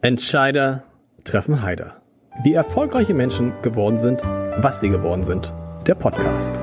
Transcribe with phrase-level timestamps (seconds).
[0.00, 0.84] Entscheider
[1.24, 2.00] treffen Heider.
[2.44, 5.52] Wie erfolgreiche Menschen geworden sind, was sie geworden sind.
[5.88, 6.56] Der Podcast.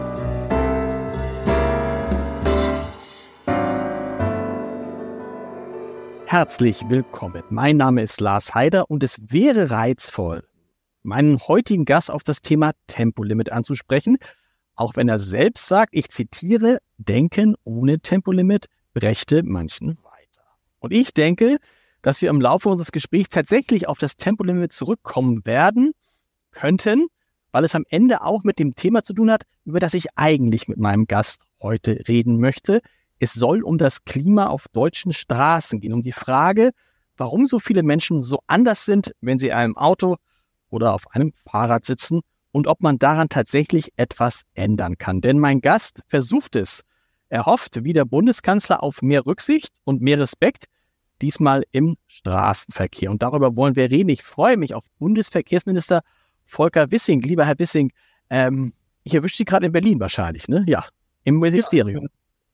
[6.26, 7.44] Herzlich willkommen.
[7.50, 10.48] Mein Name ist Lars Heider und es wäre reizvoll,
[11.04, 14.16] meinen heutigen Gast auf das Thema Tempolimit anzusprechen,
[14.76, 20.46] auch wenn er selbst sagt, ich zitiere, Denken ohne Tempolimit brächte manchen weiter.
[20.80, 21.58] Und ich denke,
[22.06, 25.94] dass wir im Laufe unseres Gesprächs tatsächlich auf das Tempolimit zurückkommen werden
[26.52, 27.08] könnten,
[27.52, 30.68] weil es am Ende auch mit dem Thema zu tun hat, über das ich eigentlich
[30.68, 32.82] mit meinem Gast heute reden möchte.
[33.18, 36.74] Es soll um das Klima auf deutschen Straßen gehen, um die Frage,
[37.18, 40.18] warum so viele Menschen so anders sind, wenn sie in einem Auto
[40.70, 45.22] oder auf einem Fahrrad sitzen und ob man daran tatsächlich etwas ändern kann.
[45.22, 46.84] Denn mein Gast versucht es.
[47.30, 50.66] Er hofft, wie der Bundeskanzler, auf mehr Rücksicht und mehr Respekt,
[51.22, 53.12] diesmal im Straßenverkehr.
[53.12, 54.10] Und darüber wollen wir reden.
[54.10, 56.02] Ich freue mich auf Bundesverkehrsminister
[56.44, 57.22] Volker Wissing.
[57.22, 57.92] Lieber Herr Wissing,
[58.30, 60.64] ähm, ich erwische Sie gerade in Berlin wahrscheinlich, ne?
[60.68, 60.86] Ja,
[61.24, 62.08] im Ministerium.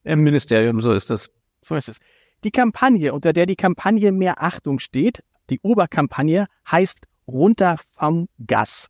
[0.03, 1.31] Ja, Im Ministerium, so ist das.
[1.61, 1.97] So ist es.
[2.43, 8.87] Die Kampagne, unter der die Kampagne Mehr Achtung steht, die Oberkampagne, heißt Runter vom Gas.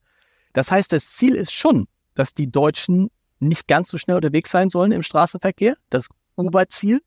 [0.53, 4.69] Das heißt, das Ziel ist schon, dass die Deutschen nicht ganz so schnell unterwegs sein
[4.69, 5.75] sollen im Straßenverkehr.
[5.89, 7.01] Das Oberziel.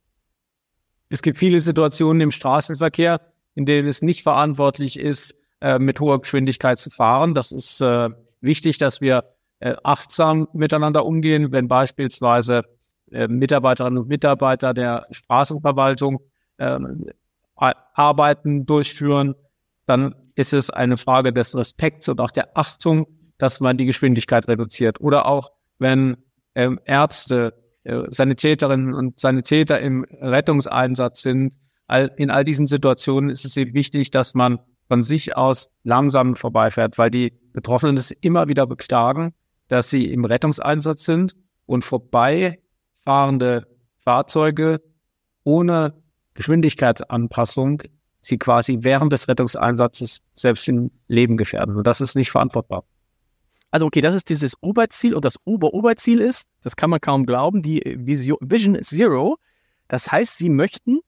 [1.14, 3.20] Es gibt viele Situationen im Straßenverkehr,
[3.54, 7.36] in denen es nicht verantwortlich ist, äh, mit hoher Geschwindigkeit zu fahren.
[7.36, 8.08] Das ist äh,
[8.40, 9.22] wichtig, dass wir
[9.60, 12.62] äh, achtsam miteinander umgehen, wenn beispielsweise
[13.06, 16.18] Mitarbeiterinnen und Mitarbeiter der Straßenverwaltung
[16.56, 16.80] äh,
[17.54, 19.36] Arbeiten durchführen,
[19.86, 23.06] dann ist es eine Frage des Respekts und auch der Achtung,
[23.38, 25.00] dass man die Geschwindigkeit reduziert.
[25.00, 26.16] Oder auch, wenn
[26.56, 27.54] ähm, Ärzte,
[27.84, 31.52] Sanitäterinnen und Sanitäter im Rettungseinsatz sind,
[32.16, 36.98] in all diesen Situationen ist es eben wichtig, dass man von sich aus langsam vorbeifährt,
[36.98, 39.34] weil die Betroffenen es immer wieder beklagen,
[39.68, 43.66] dass sie im Rettungseinsatz sind und vorbeifahrende
[44.02, 44.82] Fahrzeuge
[45.44, 45.94] ohne
[46.34, 47.82] Geschwindigkeitsanpassung
[48.20, 51.76] sie quasi während des Rettungseinsatzes selbst im Leben gefährden.
[51.76, 52.84] Und das ist nicht verantwortbar.
[53.74, 57.60] Also okay, das ist dieses Oberziel und das Ober-Oberziel ist, das kann man kaum glauben,
[57.60, 59.36] die Vision Zero.
[59.88, 61.00] Das heißt, sie möchten,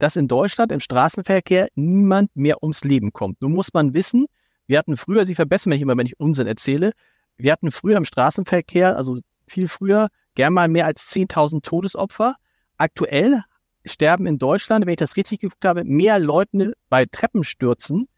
[0.00, 3.40] dass in Deutschland im Straßenverkehr niemand mehr ums Leben kommt.
[3.40, 4.26] Nun muss man wissen,
[4.66, 6.90] wir hatten früher, Sie verbessern mich immer, wenn ich Unsinn erzähle,
[7.36, 12.34] wir hatten früher im Straßenverkehr, also viel früher, gern mal mehr als 10.000 Todesopfer.
[12.78, 13.44] Aktuell
[13.84, 18.08] sterben in Deutschland, wenn ich das richtig geguckt habe, mehr Leute bei Treppenstürzen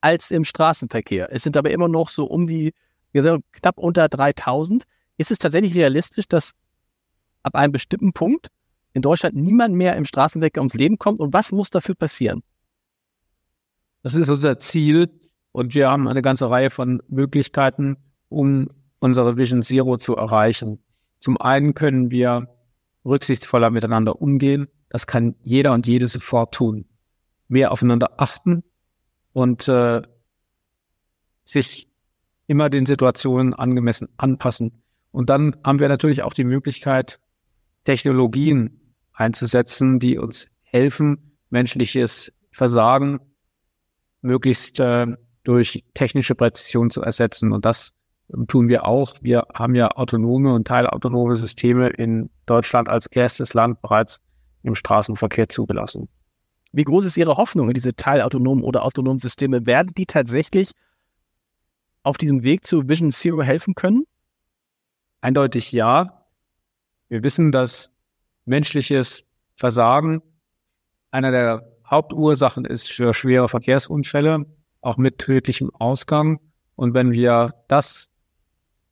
[0.00, 1.28] als im Straßenverkehr.
[1.30, 2.72] Es sind aber immer noch so um die
[3.12, 4.84] knapp unter 3000.
[5.16, 6.54] Ist es tatsächlich realistisch, dass
[7.42, 8.48] ab einem bestimmten Punkt
[8.92, 11.20] in Deutschland niemand mehr im Straßenverkehr ums Leben kommt?
[11.20, 12.42] Und was muss dafür passieren?
[14.02, 15.10] Das ist unser Ziel.
[15.52, 17.96] Und wir haben eine ganze Reihe von Möglichkeiten,
[18.28, 18.68] um
[19.00, 20.82] unsere Vision Zero zu erreichen.
[21.18, 22.48] Zum einen können wir
[23.04, 24.68] rücksichtsvoller miteinander umgehen.
[24.88, 26.86] Das kann jeder und jede sofort tun.
[27.48, 28.62] Mehr aufeinander achten
[29.32, 30.02] und äh,
[31.44, 31.87] sich
[32.48, 34.82] immer den Situationen angemessen anpassen.
[35.12, 37.20] Und dann haben wir natürlich auch die Möglichkeit,
[37.84, 43.20] Technologien einzusetzen, die uns helfen, menschliches Versagen
[44.20, 45.06] möglichst äh,
[45.44, 47.52] durch technische Präzision zu ersetzen.
[47.52, 47.94] Und das
[48.48, 49.14] tun wir auch.
[49.22, 54.20] Wir haben ja autonome und teilautonome Systeme in Deutschland als erstes Land bereits
[54.62, 56.08] im Straßenverkehr zugelassen.
[56.72, 59.66] Wie groß ist Ihre Hoffnung in diese teilautonomen oder autonomen Systeme?
[59.66, 60.72] Werden die tatsächlich
[62.02, 64.04] auf diesem Weg zu Vision Zero helfen können?
[65.20, 66.26] Eindeutig ja.
[67.08, 67.90] Wir wissen, dass
[68.44, 69.24] menschliches
[69.56, 70.22] Versagen
[71.10, 74.44] einer der Hauptursachen ist für schwere Verkehrsunfälle,
[74.80, 76.38] auch mit tödlichem Ausgang.
[76.76, 78.08] Und wenn wir das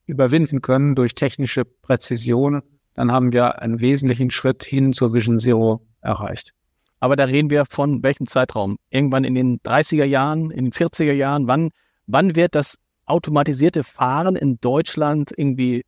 [0.07, 2.63] überwinden können durch technische Präzision,
[2.95, 6.53] dann haben wir einen wesentlichen Schritt hin zur Vision Zero erreicht.
[7.01, 8.79] Aber da reden wir von welchem Zeitraum?
[8.91, 11.47] Irgendwann in den 30er Jahren, in den 40er Jahren?
[11.47, 11.71] Wann,
[12.07, 15.85] wann wird das automatisierte Fahren in Deutschland irgendwie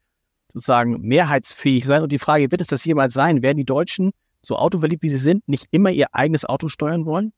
[0.52, 2.02] sozusagen mehrheitsfähig sein?
[2.02, 3.42] Und die Frage, wird es das jemals sein?
[3.42, 7.32] Werden die Deutschen, so autoverliebt wie sie sind, nicht immer ihr eigenes Auto steuern wollen?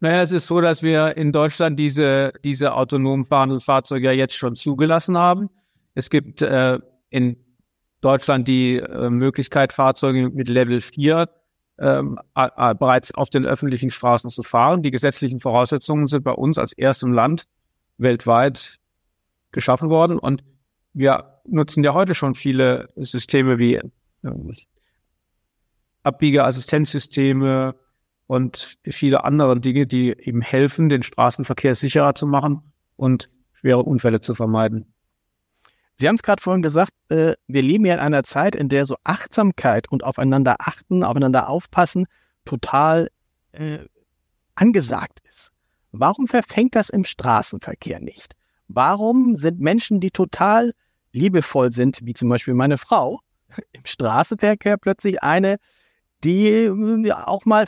[0.00, 4.34] Naja, es ist so, dass wir in Deutschland diese, diese autonom fahrenden Fahrzeuge ja jetzt
[4.34, 5.48] schon zugelassen haben.
[5.94, 6.78] Es gibt äh,
[7.10, 7.36] in
[8.00, 11.28] Deutschland die äh, Möglichkeit, Fahrzeuge mit Level 4
[11.78, 14.82] ähm, bereits auf den öffentlichen Straßen zu fahren.
[14.82, 17.44] Die gesetzlichen Voraussetzungen sind bei uns als erstem Land
[17.96, 18.78] weltweit
[19.54, 20.44] geschaffen worden und
[20.92, 23.82] wir nutzen ja heute schon viele Systeme wie äh,
[26.02, 27.74] Abbiegeassistenzsysteme,
[28.26, 32.62] und viele andere Dinge, die eben helfen, den Straßenverkehr sicherer zu machen
[32.96, 34.92] und schwere Unfälle zu vermeiden.
[35.96, 38.86] Sie haben es gerade vorhin gesagt, äh, wir leben ja in einer Zeit, in der
[38.86, 42.06] so Achtsamkeit und aufeinander achten, aufeinander aufpassen
[42.44, 43.08] total
[43.52, 43.78] äh,
[44.56, 45.52] angesagt ist.
[45.92, 48.34] Warum verfängt das im Straßenverkehr nicht?
[48.74, 50.72] Warum sind Menschen, die total
[51.12, 53.20] liebevoll sind, wie zum Beispiel meine Frau,
[53.72, 55.58] im Straßenverkehr plötzlich eine,
[56.24, 57.66] die äh, auch mal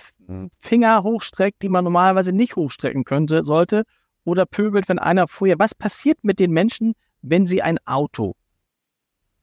[0.60, 3.84] Finger hochstreckt, die man normalerweise nicht hochstrecken könnte, sollte,
[4.24, 5.58] oder pöbelt, wenn einer vorher.
[5.58, 8.34] Was passiert mit den Menschen, wenn sie ein Auto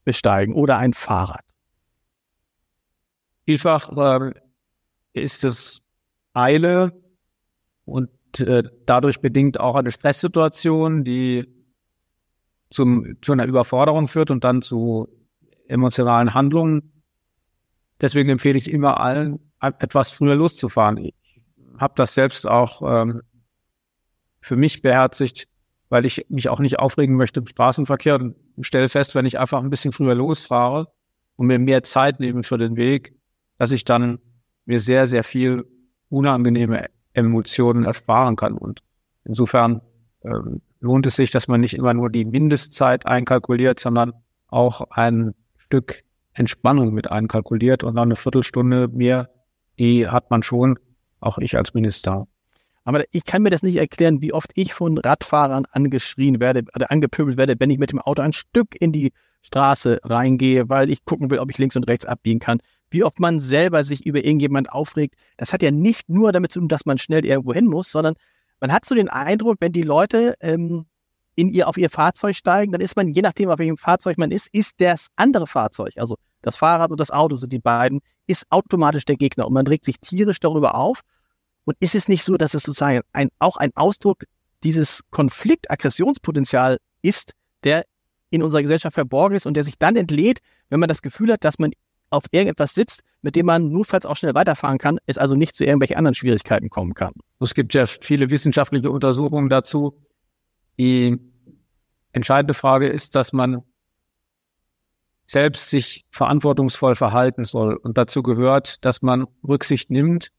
[0.04, 1.46] besteigen oder ein Fahrrad?
[3.46, 4.34] Vielfach äh,
[5.14, 5.82] ist es
[6.34, 6.92] Eile
[7.86, 8.10] und
[8.40, 11.48] äh, dadurch bedingt auch eine Stresssituation, die
[12.70, 15.08] zum, zu einer Überforderung führt und dann zu
[15.68, 17.04] emotionalen Handlungen.
[18.02, 20.98] Deswegen empfehle ich immer allen, etwas früher loszufahren.
[20.98, 21.14] Ich
[21.78, 23.22] habe das selbst auch ähm,
[24.42, 25.48] für mich beherzigt,
[25.90, 29.62] weil ich mich auch nicht aufregen möchte im Straßenverkehr und stelle fest, wenn ich einfach
[29.62, 30.92] ein bisschen früher losfahre
[31.36, 33.16] und mir mehr Zeit nehme für den Weg,
[33.58, 34.20] dass ich dann
[34.66, 35.66] mir sehr, sehr viel
[36.10, 38.58] unangenehme Emotionen ersparen kann.
[38.58, 38.82] Und
[39.24, 39.82] insofern
[40.24, 44.14] ähm, lohnt es sich, dass man nicht immer nur die Mindestzeit einkalkuliert, sondern
[44.48, 49.30] auch ein Stück Entspannung mit einkalkuliert und dann eine Viertelstunde mehr,
[49.80, 50.80] die hat man schon,
[51.20, 52.28] auch ich als Minister.
[52.84, 56.92] Aber ich kann mir das nicht erklären, wie oft ich von Radfahrern angeschrien werde oder
[56.92, 61.06] angepöbelt werde, wenn ich mit dem Auto ein Stück in die Straße reingehe, weil ich
[61.06, 62.60] gucken will, ob ich links und rechts abbiegen kann.
[62.94, 65.16] Wie oft man selber sich über irgendjemand aufregt.
[65.36, 68.14] Das hat ja nicht nur damit zu tun, dass man schnell irgendwo hin muss, sondern
[68.60, 70.86] man hat so den Eindruck, wenn die Leute ähm,
[71.34, 74.30] in ihr auf ihr Fahrzeug steigen, dann ist man, je nachdem, auf welchem Fahrzeug man
[74.30, 78.46] ist, ist das andere Fahrzeug, also das Fahrrad und das Auto sind die beiden, ist
[78.52, 81.02] automatisch der Gegner und man regt sich tierisch darüber auf
[81.66, 84.26] und ist es nicht so, dass es sozusagen ein, auch ein Ausdruck
[84.64, 87.86] dieses Konflikt-Aggressionspotenzial ist, der
[88.30, 91.44] in unserer Gesellschaft verborgen ist und der sich dann entlädt, wenn man das Gefühl hat,
[91.44, 91.72] dass man
[92.14, 95.64] auf irgendetwas sitzt, mit dem man notfalls auch schnell weiterfahren kann, es also nicht zu
[95.64, 97.14] irgendwelchen anderen Schwierigkeiten kommen kann.
[97.40, 100.00] Es gibt ja viele wissenschaftliche Untersuchungen dazu.
[100.78, 101.20] Die
[102.12, 103.64] entscheidende Frage ist, dass man
[105.26, 107.76] selbst sich verantwortungsvoll verhalten soll.
[107.76, 110.30] Und dazu gehört, dass man Rücksicht nimmt.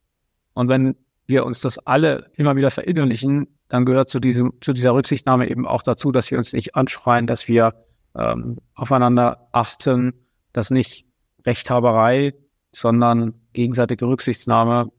[0.53, 0.97] Und wenn
[1.27, 5.67] wir uns das alle immer wieder verinnerlichen, dann gehört zu diesem, zu dieser Rücksichtnahme eben
[5.67, 7.75] auch dazu, dass wir uns nicht anschreien, dass wir
[8.15, 10.13] ähm, aufeinander achten,
[10.53, 11.07] dass nicht
[11.47, 12.35] Rechthaberei,
[12.73, 14.91] sondern gegenseitige Rücksichtnahme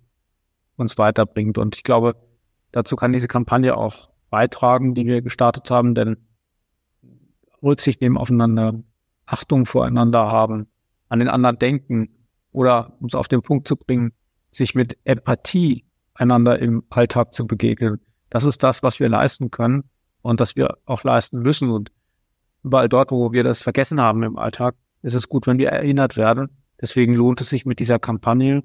[0.78, 1.58] uns weiterbringt.
[1.58, 2.16] Und ich glaube,
[2.72, 6.18] dazu kann diese Kampagne auch beitragen, die wir gestartet haben, denn
[7.64, 8.84] Rücksicht nehmen aufeinander,
[9.26, 10.68] Achtung voreinander haben,
[11.10, 12.10] an den anderen denken
[12.52, 14.14] oder uns auf den Punkt zu bringen,
[14.52, 18.00] sich mit Empathie einander im Alltag zu begegnen.
[18.30, 19.90] Das ist das, was wir leisten können
[20.22, 21.70] und das wir auch leisten müssen.
[21.70, 21.92] Und
[22.64, 24.76] überall dort, wo wir das vergessen haben im Alltag,
[25.06, 26.50] ist es gut, wenn wir erinnert werden.
[26.82, 28.64] Deswegen lohnt es sich mit dieser Kampagne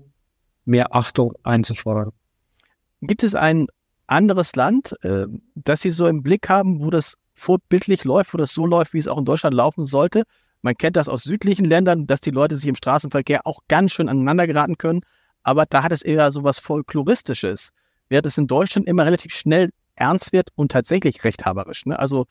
[0.65, 2.11] mehr Achtung einzufordern.
[3.01, 3.67] Gibt es ein
[4.07, 8.53] anderes Land, äh, das Sie so im Blick haben, wo das vorbildlich läuft, wo das
[8.53, 10.25] so läuft, wie es auch in Deutschland laufen sollte?
[10.63, 14.09] Man kennt das aus südlichen Ländern, dass die Leute sich im Straßenverkehr auch ganz schön
[14.09, 15.03] aneinander geraten können
[15.43, 17.71] aber da hat es eher so was Folkloristisches,
[18.09, 21.87] während es in Deutschland immer relativ schnell ernst wird und tatsächlich rechthaberisch.
[21.87, 21.99] Ne?
[21.99, 22.27] Also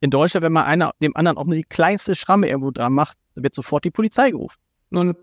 [0.00, 3.18] in Deutschland, wenn man einer dem anderen auch nur die kleinste Schramme irgendwo dran macht,
[3.34, 4.58] wird sofort die Polizei gerufen.
[4.90, 5.16] Nun,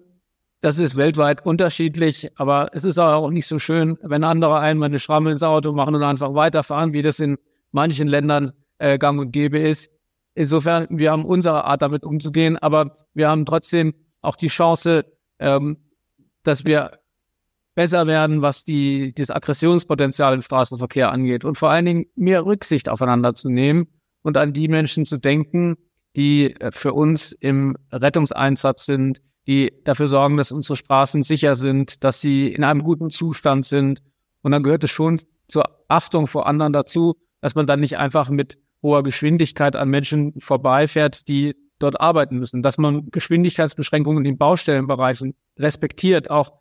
[0.62, 5.00] das ist weltweit unterschiedlich, aber es ist auch nicht so schön, wenn andere einmal eine
[5.00, 7.38] Schramme ins Auto machen und einfach weiterfahren, wie das in
[7.72, 9.92] manchen Ländern äh, gang und gäbe ist.
[10.34, 15.06] Insofern, wir haben unsere Art damit umzugehen, aber wir haben trotzdem auch die Chance,
[15.40, 15.78] ähm,
[16.44, 17.00] dass wir
[17.76, 22.90] besser werden, was die, das Aggressionspotenzial im Straßenverkehr angeht und vor allen Dingen mehr Rücksicht
[22.90, 23.88] aufeinander zu nehmen
[24.26, 25.78] und an die Menschen zu denken,
[26.16, 32.04] die äh, für uns im Rettungseinsatz sind, die dafür sorgen, dass unsere Straßen sicher sind,
[32.04, 34.02] dass sie in einem guten Zustand sind.
[34.42, 38.30] Und dann gehört es schon zur Achtung vor anderen dazu, dass man dann nicht einfach
[38.30, 45.36] mit hoher Geschwindigkeit an Menschen vorbeifährt, die dort arbeiten müssen, dass man Geschwindigkeitsbeschränkungen in Baustellenbereichen
[45.60, 46.54] respektiert, auch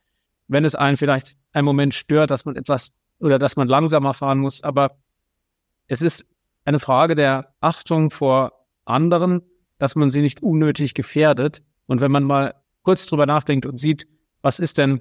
[0.49, 2.91] wenn es einen vielleicht einen Moment stört, dass man etwas
[3.21, 4.63] oder dass man langsamer fahren muss.
[4.63, 4.99] Aber
[5.87, 6.27] es ist
[6.65, 8.53] eine Frage der Achtung vor
[8.85, 9.43] anderen,
[9.79, 11.63] dass man sie nicht unnötig gefährdet.
[11.87, 14.07] Und wenn man mal kurz drüber nachdenkt und sieht,
[14.43, 15.01] was ist denn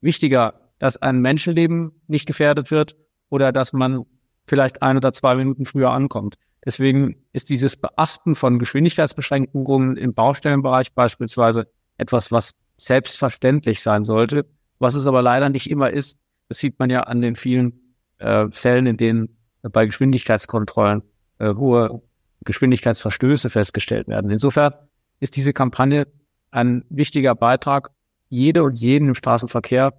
[0.00, 2.96] wichtiger, dass ein Menschenleben nicht gefährdet wird
[3.28, 4.04] oder dass man
[4.46, 6.36] vielleicht ein oder zwei Minuten früher ankommt.
[6.64, 14.46] Deswegen ist dieses Beachten von Geschwindigkeitsbeschränkungen im Baustellenbereich beispielsweise etwas, was selbstverständlich sein sollte
[14.80, 18.48] was es aber leider nicht immer ist, Das sieht man ja an den vielen äh,
[18.50, 21.02] Fällen, in denen bei Geschwindigkeitskontrollen
[21.38, 22.02] äh, hohe
[22.44, 24.30] Geschwindigkeitsverstöße festgestellt werden.
[24.30, 24.72] Insofern
[25.20, 26.06] ist diese Kampagne
[26.50, 27.90] ein wichtiger Beitrag,
[28.28, 29.92] jede und jeden im Straßenverkehr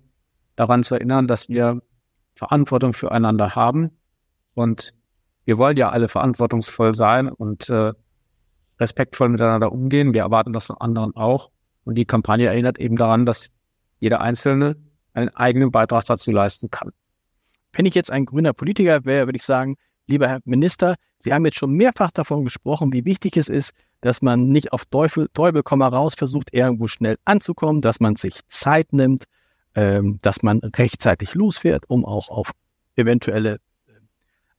[0.55, 1.81] daran zu erinnern, dass wir
[2.35, 3.91] Verantwortung füreinander haben.
[4.53, 4.93] Und
[5.45, 7.93] wir wollen ja alle verantwortungsvoll sein und äh,
[8.79, 10.13] respektvoll miteinander umgehen.
[10.13, 11.51] Wir erwarten das von anderen auch.
[11.83, 13.51] Und die Kampagne erinnert eben daran, dass
[13.99, 14.75] jeder Einzelne
[15.13, 16.91] einen eigenen Beitrag dazu leisten kann.
[17.73, 19.75] Wenn ich jetzt ein grüner Politiker wäre, würde ich sagen,
[20.07, 24.21] lieber Herr Minister, Sie haben jetzt schon mehrfach davon gesprochen, wie wichtig es ist, dass
[24.21, 28.91] man nicht auf Teufel, Teufel komm raus versucht, irgendwo schnell anzukommen, dass man sich Zeit
[28.91, 29.25] nimmt,
[29.75, 32.51] ähm, dass man rechtzeitig losfährt, um auch auf
[32.95, 33.91] eventuelle äh,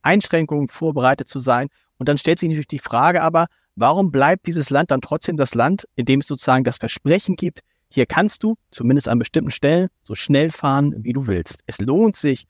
[0.03, 1.69] Einschränkungen vorbereitet zu sein.
[1.99, 5.55] Und dann stellt sich natürlich die Frage aber, warum bleibt dieses Land dann trotzdem das
[5.55, 9.89] Land, in dem es sozusagen das Versprechen gibt, hier kannst du, zumindest an bestimmten Stellen,
[10.03, 11.61] so schnell fahren, wie du willst.
[11.67, 12.47] Es lohnt sich,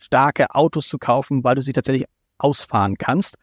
[0.00, 2.06] starke Autos zu kaufen, weil du sie tatsächlich
[2.38, 3.36] ausfahren kannst.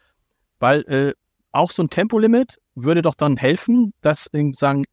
[0.58, 1.14] Weil äh,
[1.52, 4.84] auch so ein Tempolimit würde doch dann helfen, dass sagen,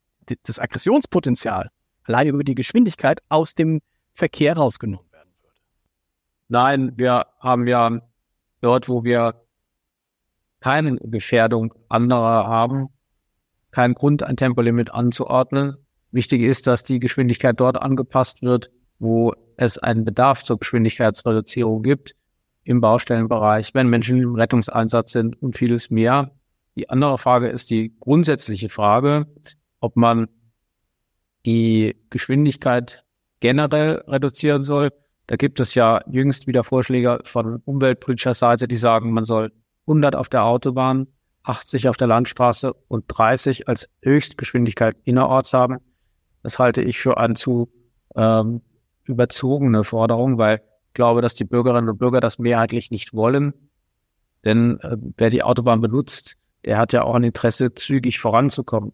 [0.42, 1.70] das Aggressionspotenzial
[2.04, 3.80] allein über die Geschwindigkeit aus dem
[4.14, 5.60] Verkehr rausgenommen werden würde.
[6.48, 8.00] Nein, wir haben ja
[8.60, 9.42] dort, wo wir
[10.60, 12.88] keine Gefährdung anderer haben,
[13.70, 15.76] keinen Grund, ein Tempolimit anzuordnen.
[16.10, 22.14] Wichtig ist, dass die Geschwindigkeit dort angepasst wird, wo es einen Bedarf zur Geschwindigkeitsreduzierung gibt,
[22.64, 26.32] im Baustellenbereich, wenn Menschen im Rettungseinsatz sind und vieles mehr.
[26.74, 29.26] Die andere Frage ist die grundsätzliche Frage,
[29.80, 30.26] ob man
[31.46, 33.04] die Geschwindigkeit
[33.40, 34.90] generell reduzieren soll.
[35.28, 39.52] Da gibt es ja jüngst wieder Vorschläge von umweltpolitischer Seite, die sagen, man soll
[39.86, 41.06] 100 auf der Autobahn,
[41.44, 45.78] 80 auf der Landstraße und 30 als Höchstgeschwindigkeit innerorts haben.
[46.42, 47.70] Das halte ich für eine zu
[48.16, 48.62] ähm,
[49.06, 50.58] überzogene Forderung, weil
[50.88, 53.52] ich glaube, dass die Bürgerinnen und Bürger das mehrheitlich nicht wollen.
[54.44, 58.92] Denn äh, wer die Autobahn benutzt, der hat ja auch ein Interesse, zügig voranzukommen.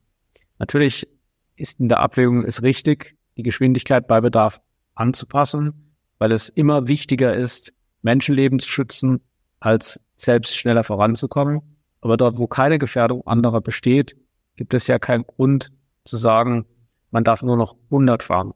[0.59, 1.09] Natürlich
[1.57, 4.61] ist in der Abwägung ist richtig, die Geschwindigkeit bei Bedarf
[4.95, 9.21] anzupassen, weil es immer wichtiger ist, Menschenleben zu schützen,
[9.61, 11.61] als selbst schneller voranzukommen.
[12.01, 14.17] Aber dort, wo keine Gefährdung anderer besteht,
[14.57, 15.73] gibt es ja keinen Grund
[16.05, 16.67] zu sagen,
[17.11, 18.53] man darf nur noch 100 fahren.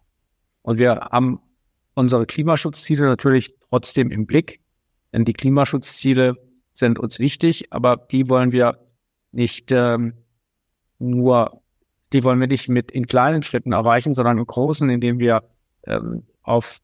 [0.63, 1.41] Und wir haben
[1.97, 4.61] unsere Klimaschutzziele natürlich trotzdem im Blick,
[5.13, 6.37] denn die Klimaschutzziele
[6.73, 8.79] sind uns wichtig, aber die wollen wir
[9.33, 10.13] nicht ähm,
[10.99, 11.63] nur
[12.13, 15.43] die wollen wir nicht mit in kleinen Schritten erreichen, sondern im Großen, indem wir
[15.87, 16.79] ähm, auf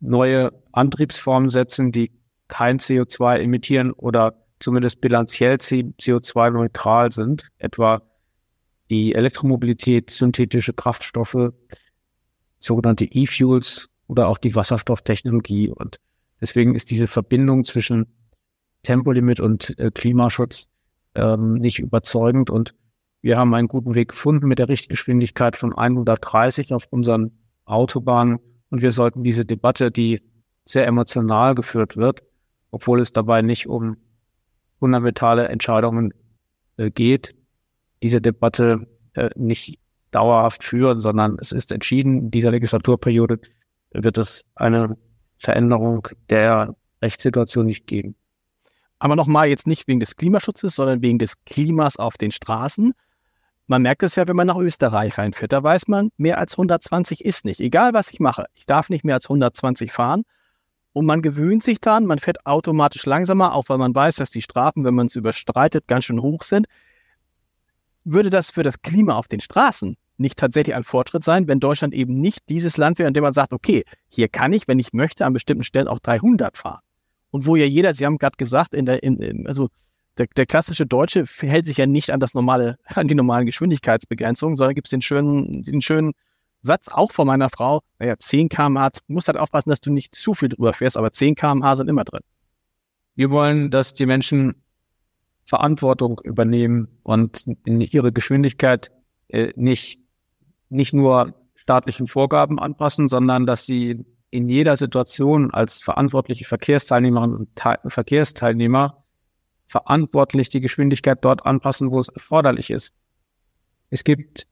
[0.00, 2.12] neue Antriebsformen setzen, die
[2.48, 8.02] kein CO2 emittieren oder zumindest bilanziell CO2-neutral sind, etwa
[8.90, 11.52] die Elektromobilität, synthetische Kraftstoffe,
[12.58, 15.70] sogenannte E-Fuels oder auch die Wasserstofftechnologie.
[15.70, 15.98] Und
[16.40, 18.06] deswegen ist diese Verbindung zwischen
[18.82, 20.68] Tempolimit und äh, Klimaschutz
[21.14, 22.50] ähm, nicht überzeugend.
[22.50, 22.74] Und
[23.20, 27.32] wir haben einen guten Weg gefunden mit der Richtgeschwindigkeit von 130 auf unseren
[27.64, 28.38] Autobahnen.
[28.70, 30.22] Und wir sollten diese Debatte, die
[30.64, 32.22] sehr emotional geführt wird,
[32.70, 33.96] obwohl es dabei nicht um
[34.78, 36.12] fundamentale Entscheidungen
[36.76, 37.34] äh, geht,
[38.02, 39.78] diese Debatte äh, nicht
[40.10, 43.40] dauerhaft führen, sondern es ist entschieden, in dieser Legislaturperiode
[44.02, 44.96] wird es eine
[45.38, 48.16] Veränderung der Rechtssituation nicht geben.
[48.98, 52.92] Aber nochmal jetzt nicht wegen des Klimaschutzes, sondern wegen des Klimas auf den Straßen.
[53.66, 55.52] Man merkt es ja, wenn man nach Österreich reinfährt.
[55.52, 57.60] Da weiß man, mehr als 120 ist nicht.
[57.60, 58.46] Egal, was ich mache.
[58.54, 60.22] Ich darf nicht mehr als 120 fahren.
[60.92, 64.40] Und man gewöhnt sich dann, man fährt automatisch langsamer, auch weil man weiß, dass die
[64.40, 66.68] Strafen, wenn man es überstreitet, ganz schön hoch sind.
[68.04, 71.94] Würde das für das Klima auf den Straßen nicht tatsächlich ein Fortschritt sein, wenn Deutschland
[71.94, 74.92] eben nicht dieses Land wäre, in dem man sagt, okay, hier kann ich, wenn ich
[74.92, 76.80] möchte, an bestimmten Stellen auch 300 fahren.
[77.30, 79.68] Und wo ja jeder, Sie haben gerade gesagt, in der, in, also
[80.16, 84.56] der, der klassische Deutsche hält sich ja nicht an das normale, an die normalen Geschwindigkeitsbegrenzungen,
[84.56, 86.12] sondern gibt es den schönen, den schönen
[86.62, 90.14] Satz auch von meiner Frau, naja, 10 kmh, du musst halt aufpassen, dass du nicht
[90.14, 92.22] zu viel drüber fährst, aber 10 kmh sind immer drin.
[93.14, 94.62] Wir wollen, dass die Menschen
[95.44, 98.90] Verantwortung übernehmen und in ihre Geschwindigkeit
[99.28, 100.00] äh, nicht,
[100.68, 107.56] nicht nur staatlichen Vorgaben anpassen, sondern dass sie in jeder Situation als verantwortliche Verkehrsteilnehmerinnen und
[107.56, 109.04] Te Verkehrsteilnehmer
[109.66, 112.94] verantwortlich die Geschwindigkeit dort anpassen, wo es erforderlich ist.
[113.90, 114.46] Es gibt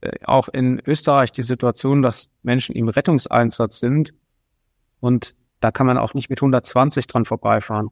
[0.00, 4.14] äh, auch in Österreich die Situation, dass Menschen im Rettungseinsatz sind
[5.00, 7.88] und da kann man auch nicht mit 120 dran vorbeifahren,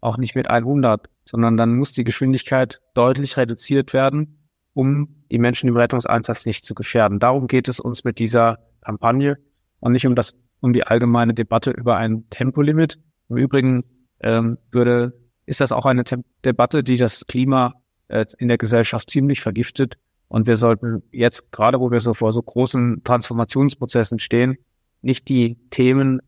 [0.00, 4.37] auch nicht mit 100, sondern dann muss die Geschwindigkeit deutlich reduziert werden,
[4.78, 7.18] um die Menschen im Rettungseinsatz nicht zu gefährden.
[7.18, 9.36] Darum geht es uns mit dieser Kampagne
[9.80, 13.00] und nicht um das um die allgemeine Debatte über ein Tempolimit.
[13.28, 13.82] Im Übrigen
[14.20, 17.74] ähm, würde, ist das auch eine Tem Debatte, die das Klima
[18.06, 19.98] äh, in der Gesellschaft ziemlich vergiftet.
[20.28, 24.58] Und wir sollten jetzt, gerade wo wir so vor so großen Transformationsprozessen stehen,
[25.02, 26.20] nicht die Themen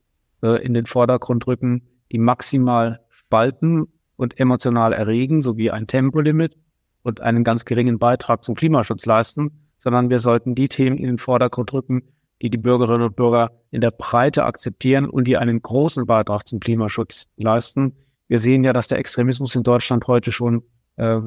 [0.42, 6.56] äh, in den Vordergrund rücken, die maximal spalten und emotional erregen, sowie ein Tempolimit
[7.02, 11.18] und einen ganz geringen Beitrag zum Klimaschutz leisten, sondern wir sollten die Themen in den
[11.18, 12.02] Vordergrund rücken,
[12.42, 16.60] die die Bürgerinnen und Bürger in der Breite akzeptieren und die einen großen Beitrag zum
[16.60, 17.96] Klimaschutz leisten.
[18.28, 20.62] Wir sehen ja, dass der Extremismus in Deutschland heute schon
[20.96, 21.20] äh,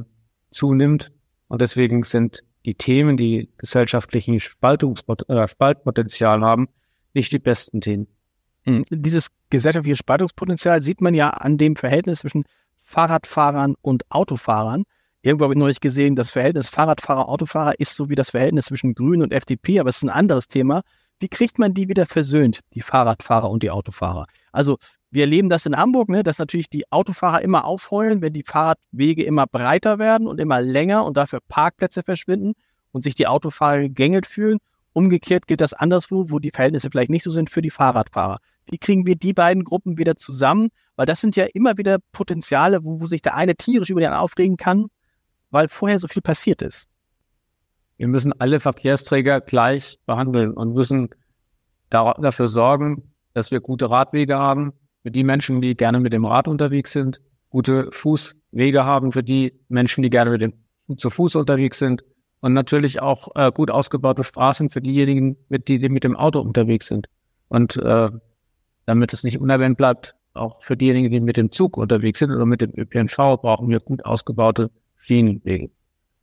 [0.51, 1.11] zunimmt
[1.47, 6.69] und deswegen sind die Themen, die gesellschaftlichen Spaltungspot äh, Spaltpotenzial haben,
[7.13, 8.07] nicht die besten Themen.
[8.63, 14.83] Hm, dieses gesellschaftliche Spaltungspotenzial sieht man ja an dem Verhältnis zwischen Fahrradfahrern und Autofahrern.
[15.25, 19.21] Irgendwo habe ich neulich gesehen, das Verhältnis Fahrradfahrer-Autofahrer ist so wie das Verhältnis zwischen Grünen
[19.21, 20.81] und FDP, aber es ist ein anderes Thema.
[21.21, 24.27] Wie kriegt man die wieder versöhnt, die Fahrradfahrer und die Autofahrer?
[24.51, 24.77] Also
[25.11, 29.23] wir erleben das in Hamburg, ne, dass natürlich die Autofahrer immer aufheulen, wenn die Fahrradwege
[29.23, 32.51] immer breiter werden und immer länger und dafür Parkplätze verschwinden
[32.91, 34.57] und sich die Autofahrer gegängelt fühlen.
[34.91, 38.39] Umgekehrt gilt das anderswo, wo die Verhältnisse vielleicht nicht so sind für die Fahrradfahrer.
[38.69, 40.67] Wie kriegen wir die beiden Gruppen wieder zusammen?
[40.97, 44.07] Weil das sind ja immer wieder Potenziale, wo, wo sich der eine tierisch über den
[44.07, 44.87] anderen aufregen kann,
[45.53, 46.89] weil vorher so viel passiert ist.
[47.97, 51.09] Wir müssen alle Verkehrsträger gleich behandeln und müssen
[51.89, 56.47] dafür sorgen, dass wir gute Radwege haben für die Menschen, die gerne mit dem Rad
[56.47, 60.53] unterwegs sind, gute Fußwege haben für die Menschen, die gerne mit dem
[60.97, 62.03] zu Fuß unterwegs sind
[62.41, 66.39] und natürlich auch äh, gut ausgebaute Straßen für diejenigen, mit, die, die mit dem Auto
[66.39, 67.07] unterwegs sind.
[67.47, 68.09] Und äh,
[68.85, 72.45] damit es nicht unerwähnt bleibt, auch für diejenigen, die mit dem Zug unterwegs sind oder
[72.45, 74.71] mit dem ÖPNV, brauchen wir gut ausgebaute
[75.03, 75.69] Schienenwege.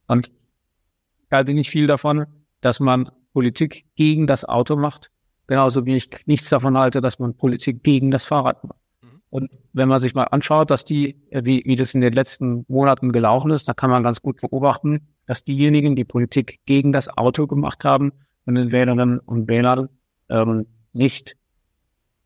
[0.07, 2.27] Und ich halte nicht viel davon,
[2.63, 5.11] dass man Politik gegen das Auto macht,
[5.47, 8.81] genauso wie ich nichts davon halte, dass man Politik gegen das Fahrrad macht.
[9.03, 9.21] Mhm.
[9.29, 13.13] Und wenn man sich mal anschaut, dass die, wie, wie das in den letzten Monaten
[13.13, 17.47] gelaufen ist, da kann man ganz gut beobachten, dass diejenigen, die Politik gegen das Auto
[17.47, 18.13] gemacht haben,
[18.47, 19.91] von den Wählerinnen und Wählern
[20.31, 21.37] ähm, nicht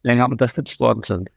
[0.02, 1.30] länger unterstützt worden sind.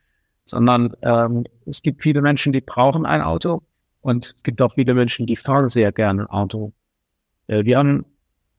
[0.46, 3.63] Sondern ähm, es gibt viele Menschen, die brauchen ein Auto
[4.08, 6.72] und es gibt auch viele Menschen, die fahren sehr gerne ein Auto.
[7.48, 8.06] Äh, wir haben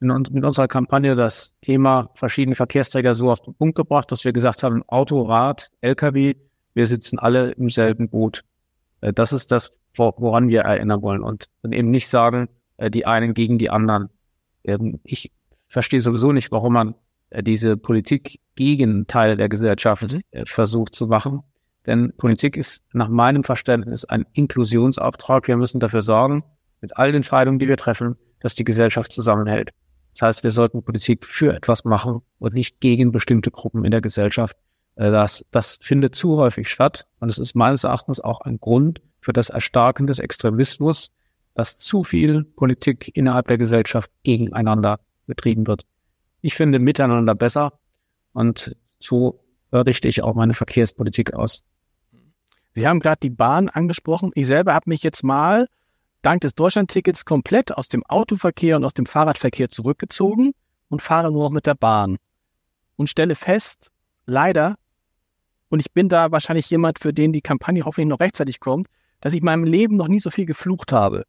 [0.00, 4.62] mit unserer Kampagne das Thema verschiedene Verkehrsträger so auf den Punkt gebracht, dass wir gesagt
[4.62, 6.34] haben, Auto, Rad, Lkw,
[6.74, 8.44] wir sitzen alle im selben Boot.
[9.00, 13.06] Äh, das ist das, woran wir erinnern wollen und dann eben nicht sagen, äh, die
[13.06, 14.10] einen gegen die anderen.
[14.64, 15.32] Ähm, ich
[15.66, 16.94] verstehe sowieso nicht, warum man
[17.40, 20.22] diese Politik gegen Teile der Gesellschaft mhm.
[20.46, 21.42] versucht zu machen.
[21.86, 25.48] Denn Politik ist nach meinem Verständnis ein Inklusionsauftrag.
[25.48, 26.44] Wir müssen dafür sorgen,
[26.80, 29.70] mit allen Entscheidungen, die wir treffen, dass die Gesellschaft zusammenhält.
[30.14, 34.00] Das heißt, wir sollten Politik für etwas machen und nicht gegen bestimmte Gruppen in der
[34.00, 34.56] Gesellschaft.
[34.96, 39.00] Äh, das, das findet zu häufig statt und es ist meines Erachtens auch ein Grund
[39.20, 41.12] für das Erstarken des Extremismus,
[41.54, 45.84] dass zu viel Politik innerhalb der Gesellschaft gegeneinander betrieben wird.
[46.40, 47.78] Ich finde miteinander besser
[48.32, 49.40] und so
[49.72, 51.64] richte ich auch meine Verkehrspolitik aus.
[52.74, 54.30] Sie haben gerade die Bahn angesprochen.
[54.34, 55.66] Ich selber habe mich jetzt mal
[56.22, 60.52] dank des Deutschlandtickets komplett aus dem Autoverkehr und aus dem Fahrradverkehr zurückgezogen
[60.88, 62.18] und fahre nur noch mit der Bahn.
[62.96, 63.90] Und stelle fest,
[64.26, 64.76] leider,
[65.68, 68.86] und ich bin da wahrscheinlich jemand, für den die Kampagne hoffentlich noch rechtzeitig kommt,
[69.20, 71.24] dass ich in meinem Leben noch nie so viel geflucht habe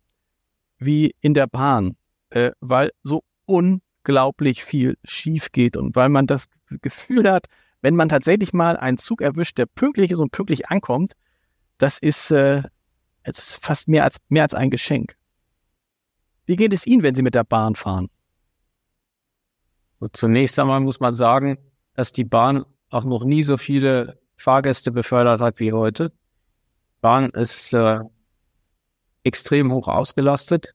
[0.77, 1.97] wie in der Bahn,
[2.29, 6.45] äh, weil so un unglaublich viel schief geht und weil man das
[6.81, 7.45] Gefühl hat,
[7.81, 11.13] wenn man tatsächlich mal einen Zug erwischt, der pünktlich ist und pünktlich ankommt,
[11.77, 12.63] das ist, äh,
[13.23, 15.15] das ist fast mehr als, mehr als ein Geschenk.
[16.45, 18.09] Wie geht es Ihnen, wenn Sie mit der Bahn fahren?
[20.13, 21.57] Zunächst einmal muss man sagen,
[21.93, 26.11] dass die Bahn auch noch nie so viele Fahrgäste befördert hat wie heute.
[27.01, 27.99] Bahn ist äh,
[29.23, 30.73] extrem hoch ausgelastet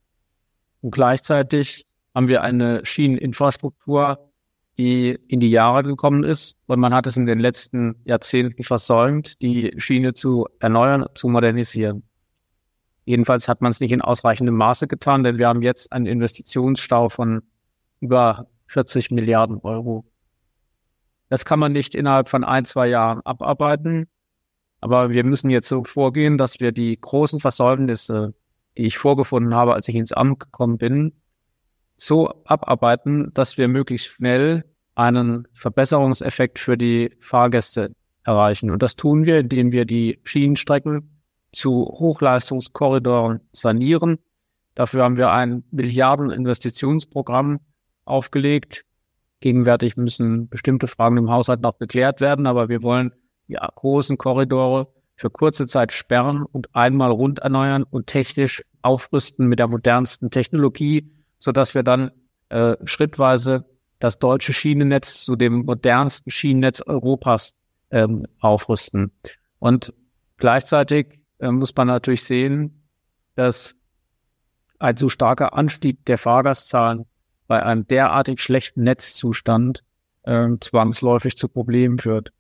[0.80, 4.30] und gleichzeitig haben wir eine Schieneninfrastruktur,
[4.78, 6.56] die in die Jahre gekommen ist.
[6.66, 12.02] Und man hat es in den letzten Jahrzehnten versäumt, die Schiene zu erneuern, zu modernisieren.
[13.04, 17.08] Jedenfalls hat man es nicht in ausreichendem Maße getan, denn wir haben jetzt einen Investitionsstau
[17.08, 17.42] von
[18.00, 20.04] über 40 Milliarden Euro.
[21.28, 24.08] Das kann man nicht innerhalb von ein, zwei Jahren abarbeiten.
[24.80, 28.34] Aber wir müssen jetzt so vorgehen, dass wir die großen Versäumnisse,
[28.76, 31.12] die ich vorgefunden habe, als ich ins Amt gekommen bin,
[31.96, 38.70] so abarbeiten, dass wir möglichst schnell einen Verbesserungseffekt für die Fahrgäste erreichen.
[38.70, 41.20] Und das tun wir, indem wir die Schienenstrecken
[41.52, 44.18] zu Hochleistungskorridoren sanieren.
[44.74, 47.60] Dafür haben wir ein Milliardeninvestitionsprogramm
[48.04, 48.84] aufgelegt.
[49.40, 53.12] gegenwärtig müssen bestimmte Fragen im Haushalt noch geklärt werden, aber wir wollen
[53.46, 59.58] die großen Korridore für kurze Zeit sperren und einmal rund erneuern und technisch aufrüsten mit
[59.58, 61.10] der modernsten Technologie,
[61.44, 62.10] so dass wir dann
[62.48, 63.66] äh, schrittweise
[63.98, 67.54] das deutsche Schienennetz zu dem modernsten Schienennetz Europas
[67.90, 69.12] ähm, aufrüsten.
[69.58, 69.92] Und
[70.38, 72.88] gleichzeitig äh, muss man natürlich sehen,
[73.34, 73.76] dass
[74.78, 77.04] ein so starker Anstieg der Fahrgastzahlen
[77.46, 79.84] bei einem derartig schlechten Netzzustand
[80.22, 82.32] äh, zwangsläufig zu Problemen führt.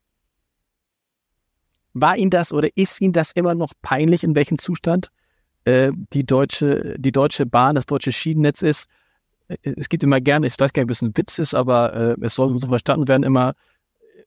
[1.92, 5.10] War Ihnen das oder ist Ihnen das immer noch peinlich, in welchem Zustand
[5.64, 8.88] äh, die deutsche die deutsche Bahn, das deutsche Schienennetz ist?
[9.48, 11.94] Äh, es gibt immer gerne, ich weiß gar nicht, ob es ein Witz ist, aber
[11.94, 13.54] äh, es soll so verstanden werden, immer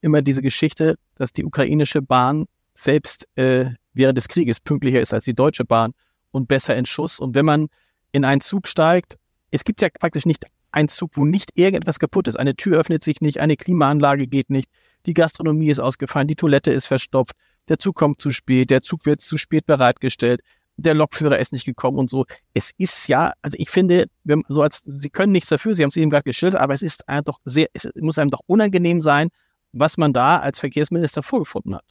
[0.01, 5.25] immer diese Geschichte, dass die ukrainische Bahn selbst äh, während des Krieges pünktlicher ist als
[5.25, 5.93] die deutsche Bahn
[6.31, 7.19] und besser in Schuss.
[7.19, 7.67] Und wenn man
[8.11, 9.17] in einen Zug steigt,
[9.51, 12.37] es gibt ja praktisch nicht einen Zug, wo nicht irgendetwas kaputt ist.
[12.37, 14.69] Eine Tür öffnet sich nicht, eine Klimaanlage geht nicht,
[15.05, 17.33] die Gastronomie ist ausgefallen, die Toilette ist verstopft,
[17.69, 20.41] der Zug kommt zu spät, der Zug wird zu spät bereitgestellt,
[20.77, 22.25] der Lokführer ist nicht gekommen und so.
[22.53, 24.05] Es ist ja, also ich finde,
[24.47, 27.09] so als, Sie können nichts dafür, Sie haben es eben gerade geschildert, aber es ist
[27.09, 29.29] einem doch sehr, es muss einem doch unangenehm sein,
[29.73, 31.85] was man da als Verkehrsminister vorgefunden hat.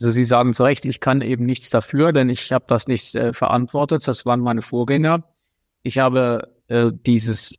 [0.00, 3.14] Also Sie sagen zu Recht, ich kann eben nichts dafür, denn ich habe das nicht
[3.14, 4.06] äh, verantwortet.
[4.08, 5.22] Das waren meine Vorgänger.
[5.82, 7.54] Ich habe äh, dieses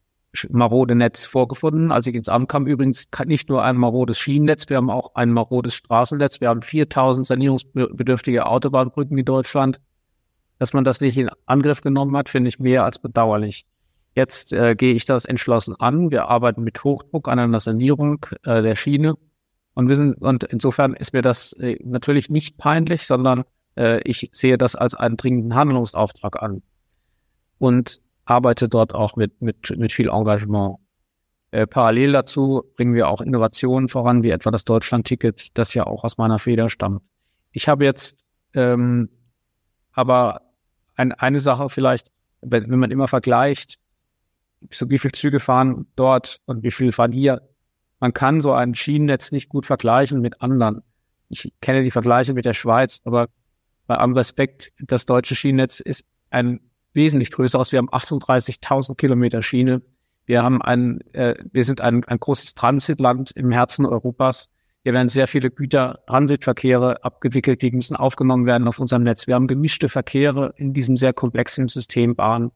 [0.50, 1.92] marode Netz vorgefunden.
[1.92, 5.32] Als ich ins Amt kam, übrigens nicht nur ein marodes Schienennetz, wir haben auch ein
[5.32, 6.42] marodes Straßennetz.
[6.42, 9.80] Wir haben 4000 sanierungsbedürftige Autobahnbrücken in Deutschland.
[10.64, 13.66] Dass man das nicht in Angriff genommen hat, finde ich mehr als bedauerlich.
[14.16, 16.10] Jetzt äh, gehe ich das entschlossen an.
[16.10, 19.16] Wir arbeiten mit Hochdruck an einer Sanierung äh, der Schiene.
[19.74, 23.44] Und, wir sind, und insofern ist mir das äh, natürlich nicht peinlich, sondern
[23.76, 26.62] äh, ich sehe das als einen dringenden Handlungsauftrag an.
[27.58, 30.78] Und arbeite dort auch mit, mit, mit viel Engagement.
[31.52, 36.06] Äh, parallel dazu bringen wir auch Innovationen voran, wie etwa das Deutschland-Ticket, das ja auch
[36.06, 37.02] aus meiner Feder stammt.
[37.52, 38.24] Ich habe jetzt
[38.54, 39.10] ähm,
[39.94, 40.42] aber
[40.96, 43.80] ein, eine Sache vielleicht, wenn, wenn man immer vergleicht,
[44.72, 47.42] so wie viele Züge fahren dort und wie viel fahren hier.
[48.00, 50.84] Man kann so ein Schienennetz nicht gut vergleichen mit anderen.
[51.30, 53.28] Ich kenne die Vergleiche mit der Schweiz, aber
[53.88, 56.60] bei allem Respekt, das deutsche Schienennetz ist ein
[56.94, 57.72] wesentlich größeres.
[57.72, 59.82] Wir haben 38.000 Kilometer Schiene.
[60.26, 64.50] Wir haben ein, äh, wir sind ein, ein großes Transitland im Herzen Europas.
[64.84, 69.28] Hier werden sehr viele Güter, Transitverkehre abgewickelt, die müssen aufgenommen werden auf unserem Netz.
[69.28, 72.52] Wir haben gemischte Verkehre in diesem sehr komplexen System Bahn.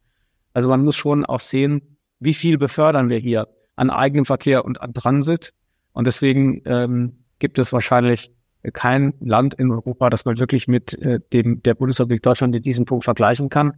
[0.54, 4.82] Also man muss schon auch sehen, wie viel befördern wir hier an eigenem Verkehr und
[4.82, 5.54] an Transit.
[5.94, 8.32] Und deswegen ähm, gibt es wahrscheinlich
[8.74, 12.84] kein Land in Europa, das man wirklich mit äh, dem der Bundesrepublik Deutschland in diesem
[12.84, 13.74] Punkt vergleichen kann.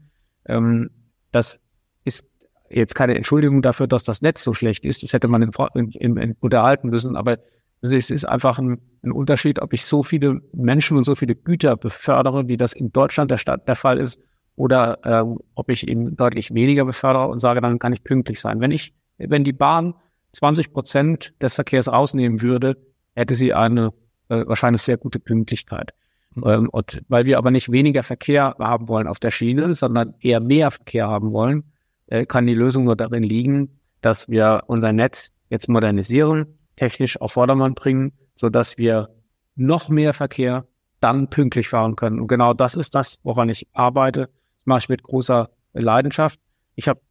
[0.46, 0.90] Ähm,
[1.32, 1.60] das
[2.04, 2.26] ist
[2.70, 5.04] jetzt keine Entschuldigung dafür, dass das Netz so schlecht ist.
[5.04, 7.16] Das hätte man in, in, in, unterhalten müssen.
[7.16, 7.38] Aber
[7.82, 11.78] es ist einfach ein, ein, Unterschied, ob ich so viele Menschen und so viele Güter
[11.78, 14.20] befördere, wie das in Deutschland der, Stadt der Fall ist,
[14.56, 18.60] oder ähm, ob ich ihn deutlich weniger befördere und sage, dann kann ich pünktlich sein.
[18.60, 19.94] Wenn ich, wenn die Bahn
[20.34, 22.76] 20 Prozent des Verkehrs rausnehmen würde,
[23.16, 23.94] hätte sie eine
[24.28, 25.94] äh, wahrscheinlich sehr gute Pünktlichkeit.
[26.36, 26.44] Mhm.
[26.46, 30.42] Ähm, und weil wir aber nicht weniger Verkehr haben wollen auf der Schiene, sondern eher
[30.42, 31.64] mehr Verkehr haben wollen,
[32.08, 37.34] äh, kann die Lösung nur darin liegen, dass wir unser Netz jetzt modernisieren, technisch auf
[37.34, 39.10] Vordermann bringen, so dass wir
[39.56, 40.66] noch mehr Verkehr
[41.02, 42.20] dann pünktlich fahren können.
[42.20, 44.30] Und genau das ist das, woran ich arbeite
[44.66, 46.40] mache ich mit großer Leidenschaft.
[46.76, 47.02] Ich habe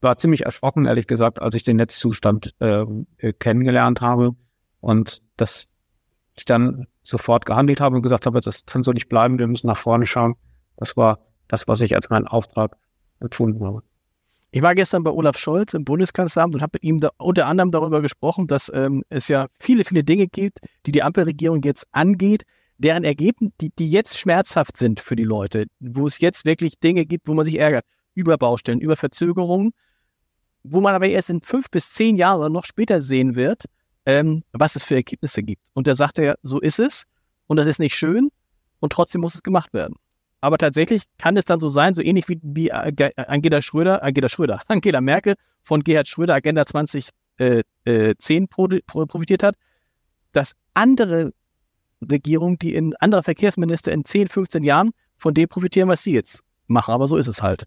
[0.00, 4.36] war ziemlich erschrocken, ehrlich gesagt, als ich den Netzzustand ähm, äh, kennengelernt habe
[4.78, 5.68] und dass
[6.36, 9.66] ich dann sofort gehandelt habe und gesagt habe, das kann so nicht bleiben, wir müssen
[9.66, 10.36] nach vorne schauen.
[10.76, 12.76] Das war das, was ich als meinen Auftrag
[13.18, 13.82] empfunden habe.
[14.50, 17.70] Ich war gestern bei Olaf Scholz im Bundeskanzleramt und habe mit ihm da, unter anderem
[17.70, 22.44] darüber gesprochen, dass ähm, es ja viele, viele Dinge gibt, die die Ampelregierung jetzt angeht,
[22.78, 27.04] deren Ergebnisse, die, die jetzt schmerzhaft sind für die Leute, wo es jetzt wirklich Dinge
[27.04, 27.84] gibt, wo man sich ärgert,
[28.14, 29.72] über Baustellen, über Verzögerungen,
[30.62, 33.64] wo man aber erst in fünf bis zehn Jahren noch später sehen wird,
[34.06, 35.66] ähm, was es für Ergebnisse gibt.
[35.74, 37.04] Und da sagt er, so ist es
[37.48, 38.30] und das ist nicht schön
[38.80, 39.96] und trotzdem muss es gemacht werden.
[40.40, 44.62] Aber tatsächlich kann es dann so sein, so ähnlich wie, wie Angela Schröder, Angela Schröder,
[44.68, 48.14] Angela Merkel von Gerhard Schröder Agenda 2010 äh, äh,
[48.86, 49.56] profitiert hat,
[50.32, 51.32] dass andere
[52.00, 56.44] Regierung, die in andere Verkehrsminister in 10, 15 Jahren von dem profitieren, was sie jetzt
[56.68, 56.94] machen.
[56.94, 57.64] Aber so ist es halt.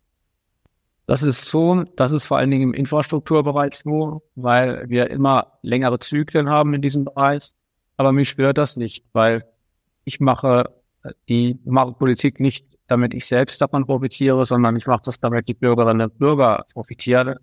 [1.07, 5.99] Das ist so, das ist vor allen Dingen im Infrastrukturbereich so, weil wir immer längere
[5.99, 7.51] Zyklen haben in diesem Bereich.
[7.97, 9.45] Aber mich stört das nicht, weil
[10.05, 10.69] ich mache
[11.29, 15.53] die mache Politik nicht, damit ich selbst davon profitiere, sondern ich mache das, damit die
[15.53, 17.35] Bürgerinnen und Bürger profitieren.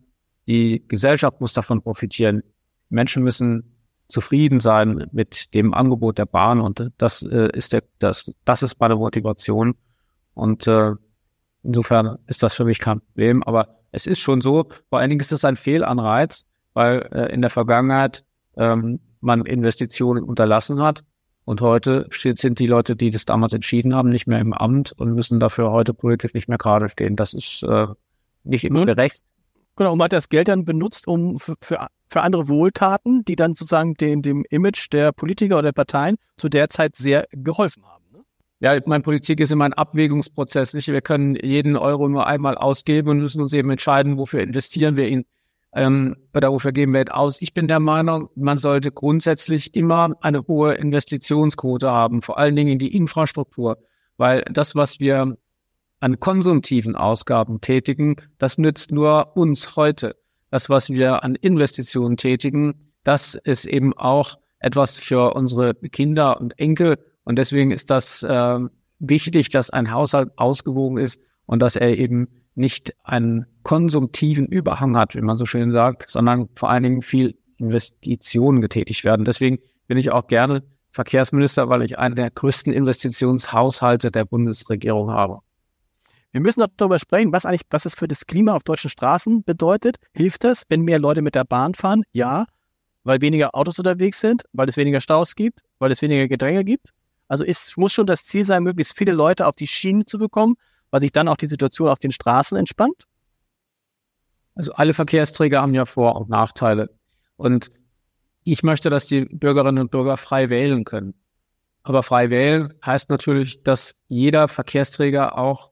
[0.46, 2.42] Die Gesellschaft muss davon profitieren.
[2.88, 3.74] Menschen müssen
[4.08, 8.80] zufrieden sein mit dem Angebot der Bahn und das äh, ist der, das, das ist
[8.80, 9.74] meine Motivation.
[10.34, 10.92] Und äh,
[11.62, 13.42] insofern ist das für mich kein Problem.
[13.42, 17.42] Aber es ist schon so, vor allen Dingen ist es ein Fehlanreiz, weil äh, in
[17.42, 18.24] der Vergangenheit
[18.56, 21.04] ähm, man Investitionen unterlassen hat.
[21.48, 25.14] Und heute sind die Leute, die das damals entschieden haben, nicht mehr im Amt und
[25.14, 27.16] müssen dafür heute politisch nicht mehr gerade stehen.
[27.16, 27.86] Das ist äh,
[28.44, 29.24] nicht immer gerecht.
[29.74, 33.34] Genau, und man hat das Geld dann benutzt, um für, für, für andere Wohltaten, die
[33.34, 37.82] dann sozusagen dem, dem Image der Politiker oder der Parteien zu der Zeit sehr geholfen
[37.86, 38.04] haben.
[38.12, 38.24] Ne?
[38.60, 40.74] Ja, meine Politik ist immer ein Abwägungsprozess.
[40.74, 40.88] Nicht?
[40.88, 45.08] Wir können jeden Euro nur einmal ausgeben und müssen uns eben entscheiden, wofür investieren wir
[45.08, 45.24] ihn
[45.74, 47.40] ähm, wofür geben wir aus.
[47.42, 52.72] Ich bin der Meinung, man sollte grundsätzlich immer eine hohe Investitionsquote haben, vor allen Dingen
[52.72, 53.78] in die Infrastruktur,
[54.16, 55.36] weil das, was wir
[56.00, 60.16] an konsumtiven Ausgaben tätigen, das nützt nur uns heute.
[60.50, 66.58] Das, was wir an Investitionen tätigen, das ist eben auch etwas für unsere Kinder und
[66.58, 66.96] Enkel.
[67.24, 68.58] Und deswegen ist das äh,
[68.98, 75.14] wichtig, dass ein Haushalt ausgewogen ist und dass er eben nicht einen konsumtiven Überhang hat,
[75.14, 79.26] wie man so schön sagt, sondern vor allen Dingen viel Investitionen getätigt werden.
[79.26, 85.40] Deswegen bin ich auch gerne Verkehrsminister, weil ich einen der größten Investitionshaushalte der Bundesregierung habe.
[86.32, 89.96] Wir müssen darüber sprechen, was eigentlich, was es für das Klima auf deutschen Straßen bedeutet.
[90.14, 92.04] Hilft das, wenn mehr Leute mit der Bahn fahren?
[92.12, 92.46] Ja,
[93.04, 96.94] weil weniger Autos unterwegs sind, weil es weniger Staus gibt, weil es weniger Gedränge gibt.
[97.28, 100.54] Also es muss schon das Ziel sein, möglichst viele Leute auf die Schienen zu bekommen,
[100.90, 103.07] weil sich dann auch die Situation auf den Straßen entspannt?
[104.58, 106.90] Also alle Verkehrsträger haben ja Vor- und Nachteile.
[107.36, 107.70] Und
[108.42, 111.14] ich möchte, dass die Bürgerinnen und Bürger frei wählen können.
[111.84, 115.70] Aber frei wählen heißt natürlich, dass jeder Verkehrsträger auch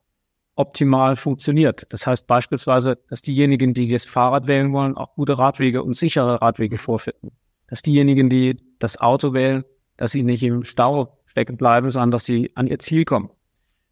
[0.55, 1.85] optimal funktioniert.
[1.89, 6.41] Das heißt beispielsweise, dass diejenigen, die das Fahrrad wählen wollen, auch gute Radwege und sichere
[6.41, 7.31] Radwege vorfinden.
[7.67, 9.65] Dass diejenigen, die das Auto wählen,
[9.97, 13.31] dass sie nicht im Stau stecken bleiben, sondern dass sie an ihr Ziel kommen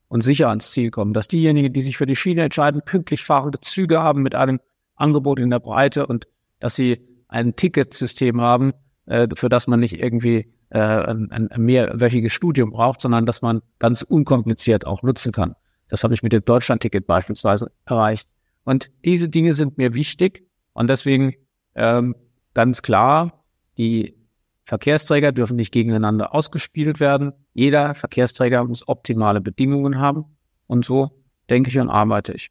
[0.08, 1.13] und sicher ans Ziel kommen.
[1.13, 4.62] Dass diejenigen, die sich für die Schiene entscheiden, pünktlich fahrende Züge haben mit einem
[4.95, 6.27] Angebot in der Breite und
[6.60, 8.73] dass sie ein Ticketsystem haben,
[9.05, 13.62] äh, für das man nicht irgendwie äh, ein, ein mehrwöchiges Studium braucht, sondern dass man
[13.79, 15.55] ganz unkompliziert auch nutzen kann.
[15.89, 18.29] Das habe ich mit dem Deutschlandticket beispielsweise erreicht.
[18.63, 21.36] Und diese Dinge sind mir wichtig und deswegen
[21.75, 22.15] ähm,
[22.53, 23.43] ganz klar,
[23.77, 24.15] die
[24.63, 27.34] Verkehrsträger dürfen nicht gegeneinander ausgespielt werden.
[27.53, 30.25] Jeder Verkehrsträger muss optimale Bedingungen haben.
[30.65, 32.49] Und so denke ich und arbeite ich.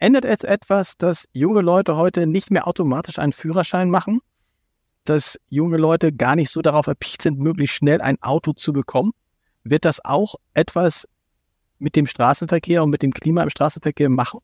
[0.00, 4.20] Ändert es etwas, dass junge Leute heute nicht mehr automatisch einen Führerschein machen?
[5.04, 9.12] Dass junge Leute gar nicht so darauf erpicht sind, möglichst schnell ein Auto zu bekommen?
[9.62, 11.06] Wird das auch etwas
[11.78, 14.40] mit dem Straßenverkehr und mit dem Klima im Straßenverkehr machen?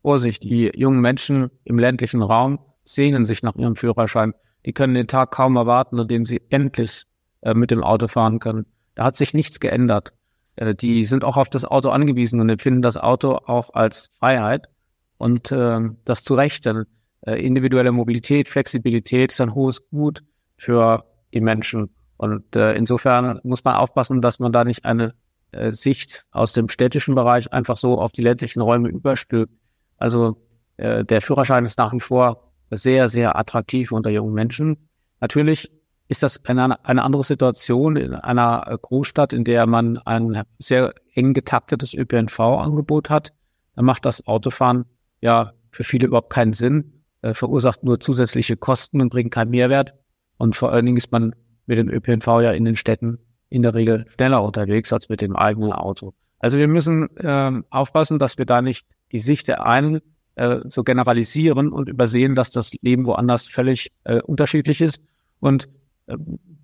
[0.00, 4.32] Vorsicht, die jungen Menschen im ländlichen Raum sehnen sich nach ihrem Führerschein.
[4.64, 7.02] Die können den Tag kaum erwarten, an dem sie endlich
[7.40, 8.66] äh, mit dem Auto fahren können.
[8.94, 10.12] Da hat sich nichts geändert.
[10.56, 14.66] Äh, die sind auch auf das Auto angewiesen und empfinden das Auto auch als Freiheit.
[15.18, 16.84] Und äh, das zu Recht, denn
[17.26, 20.22] äh, individuelle Mobilität, Flexibilität ist ein hohes Gut
[20.56, 21.90] für die Menschen.
[22.16, 25.14] Und äh, insofern muss man aufpassen, dass man da nicht eine
[25.52, 29.52] äh, Sicht aus dem städtischen Bereich einfach so auf die ländlichen Räume überstülpt.
[29.96, 30.36] Also
[30.76, 34.88] äh, der Führerschein ist nach wie vor sehr, sehr attraktiv unter jungen Menschen.
[35.20, 35.70] Natürlich
[36.08, 41.32] ist das eine, eine andere Situation in einer Großstadt, in der man ein sehr eng
[41.32, 43.32] getaktetes ÖPNV-Angebot hat.
[43.74, 44.84] Da macht das Autofahren
[45.20, 49.94] ja für viele überhaupt keinen Sinn, äh, verursacht nur zusätzliche Kosten und bringt keinen Mehrwert.
[50.36, 51.34] Und vor allen Dingen ist man
[51.66, 55.36] mit dem ÖPNV ja in den Städten in der Regel schneller unterwegs als mit dem
[55.36, 56.14] eigenen Auto.
[56.38, 60.00] Also wir müssen ähm, aufpassen, dass wir da nicht die Sicht der einen
[60.34, 65.02] äh, so generalisieren und übersehen, dass das Leben woanders völlig äh, unterschiedlich ist.
[65.38, 65.68] Und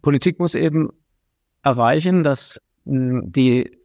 [0.02, 0.90] Politik muss eben
[1.62, 3.78] erreichen, dass mh, die,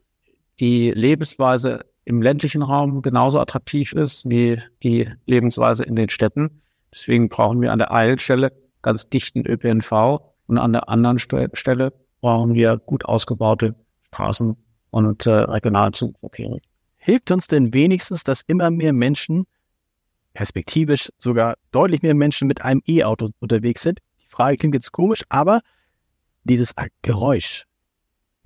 [0.60, 6.62] die Lebensweise im ländlichen Raum genauso attraktiv ist wie die Lebensweise in den Städten.
[6.92, 11.92] Deswegen brauchen wir an der einen Stelle ganz dichten ÖPNV und an der anderen Stelle
[12.20, 13.74] brauchen wir gut ausgebaute
[14.08, 14.56] Straßen
[14.90, 16.58] und äh, Regionalzugverkehre.
[16.96, 19.44] Hilft uns denn wenigstens, dass immer mehr Menschen
[20.34, 24.00] perspektivisch sogar deutlich mehr Menschen mit einem E-Auto unterwegs sind.
[24.34, 25.60] Frage klingt jetzt komisch, aber
[26.44, 27.64] dieses Geräusch,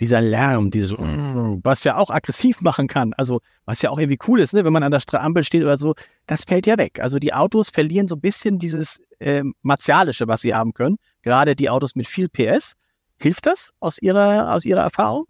[0.00, 4.40] dieser Lärm, dieses, was ja auch aggressiv machen kann, also was ja auch irgendwie cool
[4.40, 5.94] ist, ne, wenn man an der Ampel steht oder so,
[6.26, 7.00] das fällt ja weg.
[7.00, 10.96] Also die Autos verlieren so ein bisschen dieses äh, Martialische, was sie haben können.
[11.22, 12.74] Gerade die Autos mit viel PS.
[13.20, 15.24] Hilft das aus Ihrer, aus Ihrer Erfahrung?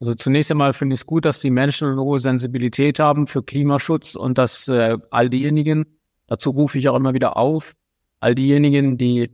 [0.00, 3.42] Also zunächst einmal finde ich es gut, dass die Menschen eine hohe Sensibilität haben für
[3.42, 7.72] Klimaschutz und dass äh, all diejenigen, dazu rufe ich auch immer wieder auf,
[8.20, 9.30] all diejenigen, die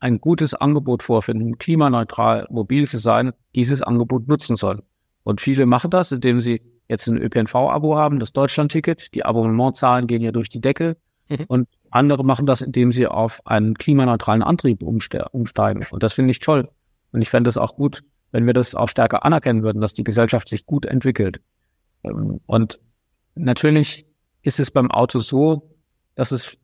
[0.00, 4.82] ein gutes Angebot vorfinden, klimaneutral mobil zu sein, dieses Angebot nutzen sollen.
[5.22, 9.14] Und viele machen das, indem sie jetzt ein ÖPNV-Abo haben, das Deutschland-Ticket.
[9.14, 10.98] Die Abonnementzahlen gehen ja durch die Decke.
[11.28, 11.44] Mhm.
[11.48, 15.86] Und andere machen das, indem sie auf einen klimaneutralen Antrieb umsteigen.
[15.90, 16.68] Und das finde ich toll.
[17.12, 20.04] Und ich fände es auch gut, wenn wir das auch stärker anerkennen würden, dass die
[20.04, 21.40] Gesellschaft sich gut entwickelt.
[22.02, 22.80] Ähm, und
[23.34, 24.06] natürlich
[24.42, 25.70] ist es beim Auto so,
[26.14, 26.58] dass es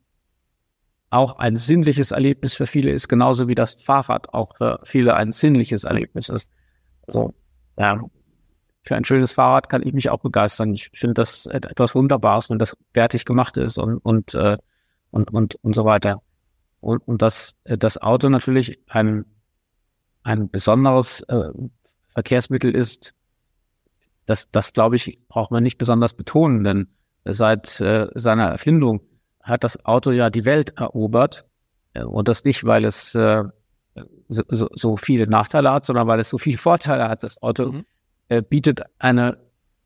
[1.11, 5.33] auch ein sinnliches Erlebnis für viele ist, genauso wie das Fahrrad auch für viele ein
[5.33, 6.51] sinnliches Erlebnis ist.
[7.07, 7.35] Also,
[7.77, 8.01] ja,
[8.83, 10.73] für ein schönes Fahrrad kann ich mich auch begeistern.
[10.73, 14.57] Ich finde das etwas Wunderbares, wenn das fertig gemacht ist und, und, äh,
[15.11, 16.23] und, und, und so weiter.
[16.81, 19.27] Und, und dass das Auto natürlich ein,
[20.23, 21.51] ein besonderes äh,
[22.15, 23.15] Verkehrsmittel ist,
[24.27, 26.89] das, das glaube ich, braucht man nicht besonders betonen, denn
[27.25, 29.01] seit äh, seiner Erfindung
[29.43, 31.47] hat das Auto ja die Welt erobert.
[31.95, 33.45] Äh, und das nicht, weil es äh,
[34.29, 37.23] so, so, so viele Nachteile hat, sondern weil es so viele Vorteile hat.
[37.23, 37.85] Das Auto mhm.
[38.29, 39.39] äh, bietet eine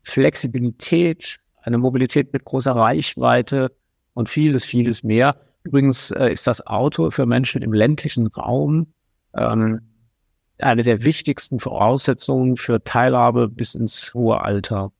[0.02, 3.72] Flexibilität, eine Mobilität mit großer Reichweite
[4.12, 5.36] und vieles, vieles mehr.
[5.62, 8.92] Übrigens äh, ist das Auto für Menschen im ländlichen Raum
[9.34, 9.80] ähm,
[10.58, 14.92] eine der wichtigsten Voraussetzungen für Teilhabe bis ins hohe Alter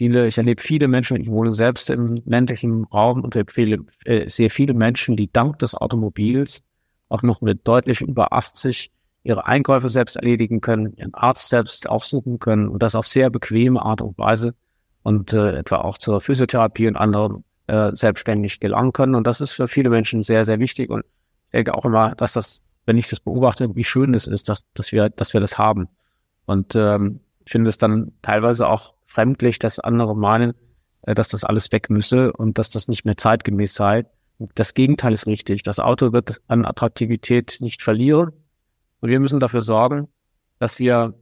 [0.00, 4.48] viele, ich erlebe viele Menschen, ich wohne selbst im ländlichen Raum und empfehle äh, sehr
[4.48, 6.62] viele Menschen, die dank des Automobils
[7.10, 8.90] auch noch mit deutlich über 80
[9.24, 13.82] ihre Einkäufe selbst erledigen können, ihren Arzt selbst aufsuchen können und das auf sehr bequeme
[13.82, 14.54] Art und Weise
[15.02, 19.14] und äh, etwa auch zur Physiotherapie und anderen äh, selbstständig gelangen können.
[19.14, 20.88] Und das ist für viele Menschen sehr, sehr wichtig.
[20.88, 21.04] Und
[21.48, 24.64] ich denke auch immer, dass das, wenn ich das beobachte, wie schön es ist, dass,
[24.72, 25.88] dass wir, dass wir das haben.
[26.46, 30.54] Und ähm, ich finde es dann teilweise auch fremdlich, dass andere meinen,
[31.02, 34.06] äh, dass das alles weg müsse und dass das nicht mehr zeitgemäß sei.
[34.54, 35.62] Das Gegenteil ist richtig.
[35.62, 38.32] Das Auto wird an Attraktivität nicht verlieren.
[39.00, 40.08] Und wir müssen dafür sorgen,
[40.58, 41.14] dass wir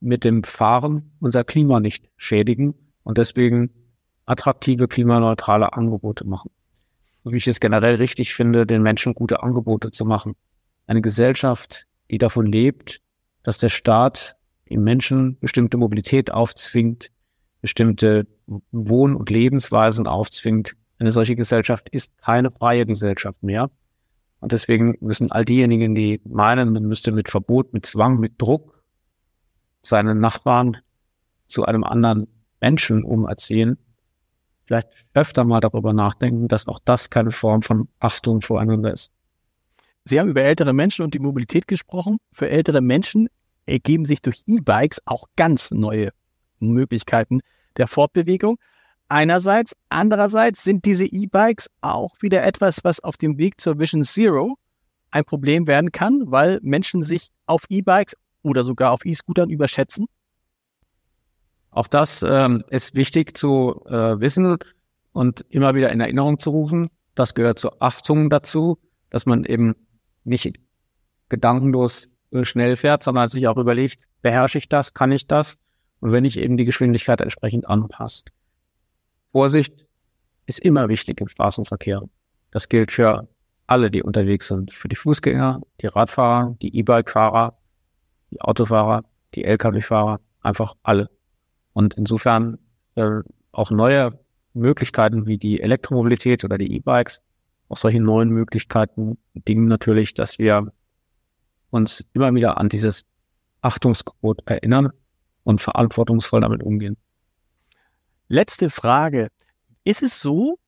[0.00, 3.70] mit dem Fahren unser Klima nicht schädigen und deswegen
[4.26, 6.50] attraktive, klimaneutrale Angebote machen.
[7.24, 10.34] So wie ich es generell richtig finde, den Menschen gute Angebote zu machen.
[10.86, 13.00] Eine Gesellschaft, die davon lebt,
[13.42, 14.36] dass der Staat
[14.70, 17.10] den Menschen bestimmte Mobilität aufzwingt,
[17.60, 18.26] bestimmte
[18.70, 20.76] Wohn- und Lebensweisen aufzwingt.
[20.98, 23.70] Eine solche Gesellschaft ist keine freie Gesellschaft mehr.
[24.40, 28.82] Und deswegen müssen all diejenigen, die meinen, man müsste mit Verbot, mit Zwang, mit Druck
[29.82, 30.78] seinen Nachbarn
[31.46, 32.28] zu einem anderen
[32.60, 33.78] Menschen umerziehen,
[34.64, 39.12] vielleicht öfter mal darüber nachdenken, dass auch das keine Form von Achtung voreinander ist.
[40.04, 42.18] Sie haben über ältere Menschen und die Mobilität gesprochen.
[42.32, 43.28] Für ältere Menschen
[43.70, 46.10] ergeben sich durch E-Bikes auch ganz neue
[46.58, 47.40] Möglichkeiten
[47.76, 48.58] der Fortbewegung.
[49.08, 54.56] Einerseits, andererseits sind diese E-Bikes auch wieder etwas, was auf dem Weg zur Vision Zero
[55.10, 60.06] ein Problem werden kann, weil Menschen sich auf E-Bikes oder sogar auf E-Scootern überschätzen.
[61.70, 64.58] Auch das ähm, ist wichtig zu äh, wissen
[65.12, 66.90] und immer wieder in Erinnerung zu rufen.
[67.14, 68.78] Das gehört zur Achtung dazu,
[69.10, 69.74] dass man eben
[70.24, 70.58] nicht
[71.28, 72.09] gedankenlos
[72.42, 75.58] schnell fährt, sondern sich auch überlegt, beherrsche ich das, kann ich das?
[76.00, 78.30] Und wenn ich eben die Geschwindigkeit entsprechend anpasst.
[79.32, 79.86] Vorsicht
[80.46, 82.02] ist immer wichtig im Straßenverkehr.
[82.50, 83.28] Das gilt für
[83.66, 84.72] alle, die unterwegs sind.
[84.72, 87.56] Für die Fußgänger, die Radfahrer, die E-Bike-Fahrer,
[88.30, 91.08] die Autofahrer, die Lkw-Fahrer, einfach alle.
[91.72, 92.58] Und insofern
[92.96, 93.20] äh,
[93.52, 94.18] auch neue
[94.54, 97.22] Möglichkeiten wie die Elektromobilität oder die E-Bikes,
[97.68, 100.72] auch solche neuen Möglichkeiten bedingen natürlich, dass wir
[101.70, 103.04] uns immer wieder an dieses
[103.62, 104.90] Achtungsgebot erinnern
[105.44, 106.96] und verantwortungsvoll damit umgehen.
[108.28, 109.28] Letzte Frage.
[109.84, 110.58] Ist es so,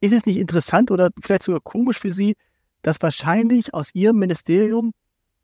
[0.00, 2.36] ist es nicht interessant oder vielleicht sogar komisch für Sie,
[2.82, 4.92] dass wahrscheinlich aus Ihrem Ministerium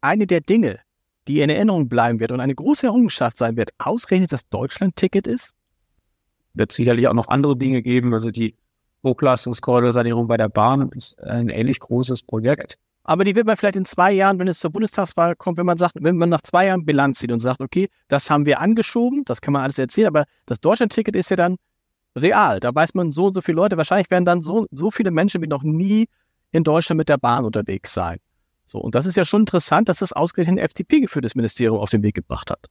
[0.01, 0.81] eine der Dinge,
[1.29, 5.55] die in Erinnerung bleiben wird und eine große Errungenschaft sein wird, ausgerechnet das Deutschland-Ticket ist?
[6.55, 8.13] Wird sicherlich auch noch andere Dinge geben.
[8.13, 8.57] Also die
[9.05, 12.79] Hochleistungskorridorsanierung bei der Bahn ist ein ähnlich großes Projekt.
[13.05, 15.77] Aber die wird man vielleicht in zwei Jahren, wenn es zur Bundestagswahl kommt, wenn man
[15.77, 19.25] sagt, wenn man nach zwei Jahren Bilanz zieht und sagt, okay, das haben wir angeschoben,
[19.25, 21.57] das kann man alles erzählen, aber das Deutschlandticket ist ja dann
[22.15, 22.61] real.
[22.61, 25.43] Da weiß man so und so viele Leute, wahrscheinlich werden dann so, so viele Menschen
[25.43, 26.07] wie noch nie
[26.53, 28.19] in Deutschland mit der Bahn unterwegs sein.
[28.65, 32.03] So, und das ist ja schon interessant, dass das ausgerechnet ein FDP-geführtes Ministerium auf den
[32.03, 32.69] Weg gebracht hat.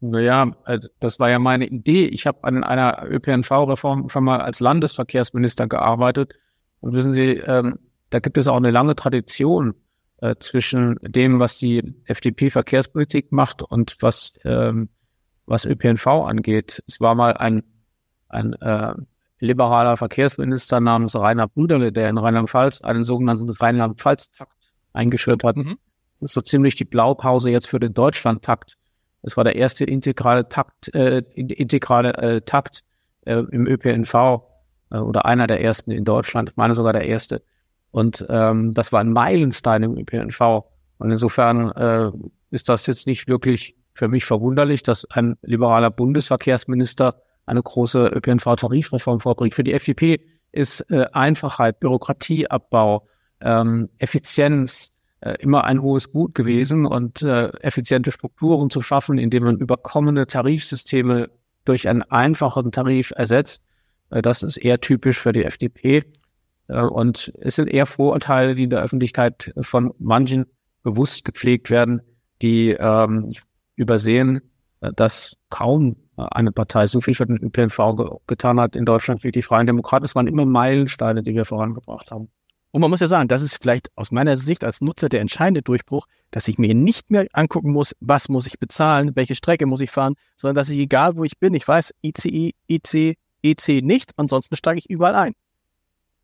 [0.00, 2.06] Naja, also das war ja meine Idee.
[2.06, 6.34] Ich habe an einer ÖPNV-Reform schon mal als Landesverkehrsminister gearbeitet.
[6.80, 7.80] Und wissen Sie, ähm,
[8.10, 9.74] da gibt es auch eine lange Tradition
[10.20, 14.88] äh, zwischen dem, was die FDP-Verkehrspolitik macht und was, ähm,
[15.46, 16.82] was ÖPNV angeht.
[16.86, 17.62] Es war mal ein,
[18.28, 18.94] ein äh,
[19.40, 24.52] liberaler Verkehrsminister namens Rainer Brüderle, der in Rheinland-Pfalz einen sogenannten Rheinland-Pfalz-Takt
[24.92, 25.56] eingeführt hat.
[25.56, 25.78] Mhm.
[26.20, 28.76] Das ist so ziemlich die Blaupause jetzt für den Deutschland-Takt.
[29.22, 32.82] Es war der erste integrale Takt, äh, integrale äh, Takt
[33.24, 34.14] äh, im ÖPNV
[34.90, 37.42] äh, oder einer der ersten in Deutschland, ich meine sogar der erste.
[37.90, 40.64] Und ähm, das war ein Meilenstein im ÖPNV.
[40.98, 42.10] Und insofern äh,
[42.50, 49.20] ist das jetzt nicht wirklich für mich verwunderlich, dass ein liberaler Bundesverkehrsminister eine große ÖPNV-Tarifreform
[49.20, 49.54] vorbringt.
[49.54, 50.20] Für die FDP
[50.52, 53.06] ist äh, Einfachheit, Bürokratieabbau,
[53.40, 59.44] ähm, Effizienz äh, immer ein hohes Gut gewesen und äh, effiziente Strukturen zu schaffen, indem
[59.44, 61.30] man überkommene Tarifsysteme
[61.64, 63.62] durch einen einfachen Tarif ersetzt.
[64.10, 66.04] Äh, das ist eher typisch für die FDP.
[66.68, 70.46] Äh, und es sind eher Vorurteile, die in der Öffentlichkeit von manchen
[70.82, 72.00] bewusst gepflegt werden,
[72.40, 73.30] die ähm,
[73.76, 74.40] übersehen,
[74.80, 79.22] äh, dass kaum eine Partei so viel für den ÖPNV ge getan hat in Deutschland
[79.22, 80.04] wie die Freien Demokraten.
[80.04, 82.28] Es waren immer Meilensteine, die wir vorangebracht haben.
[82.70, 85.62] Und man muss ja sagen, das ist vielleicht aus meiner Sicht als Nutzer der entscheidende
[85.62, 89.80] Durchbruch, dass ich mir nicht mehr angucken muss, was muss ich bezahlen, welche Strecke muss
[89.80, 94.12] ich fahren, sondern dass ich, egal wo ich bin, ich weiß, ICE, IC, EC nicht,
[94.16, 95.32] ansonsten steige ich überall ein.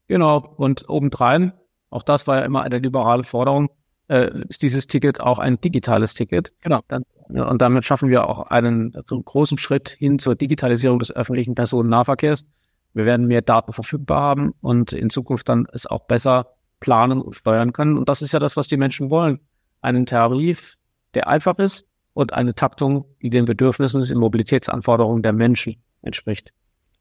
[0.07, 1.53] Genau, und obendrein,
[1.91, 3.71] auch das war ja immer eine liberale Forderung,
[4.09, 6.53] äh, ist dieses Ticket auch ein digitales Ticket.
[6.61, 6.81] Genau.
[6.89, 11.55] Dann, und damit schaffen wir auch einen, einen großen Schritt hin zur Digitalisierung des öffentlichen
[11.55, 12.45] Personennahverkehrs.
[12.93, 17.35] Wir werden mehr Daten verfügbar haben und in Zukunft dann es auch besser planen und
[17.35, 17.97] steuern können.
[17.97, 19.41] Und das ist ja das, was die Menschen wollen.
[19.81, 20.75] Einen Tarif,
[21.15, 26.53] der einfach ist und eine Taktung, die den Bedürfnissen und den Mobilitätsanforderungen der Menschen entspricht.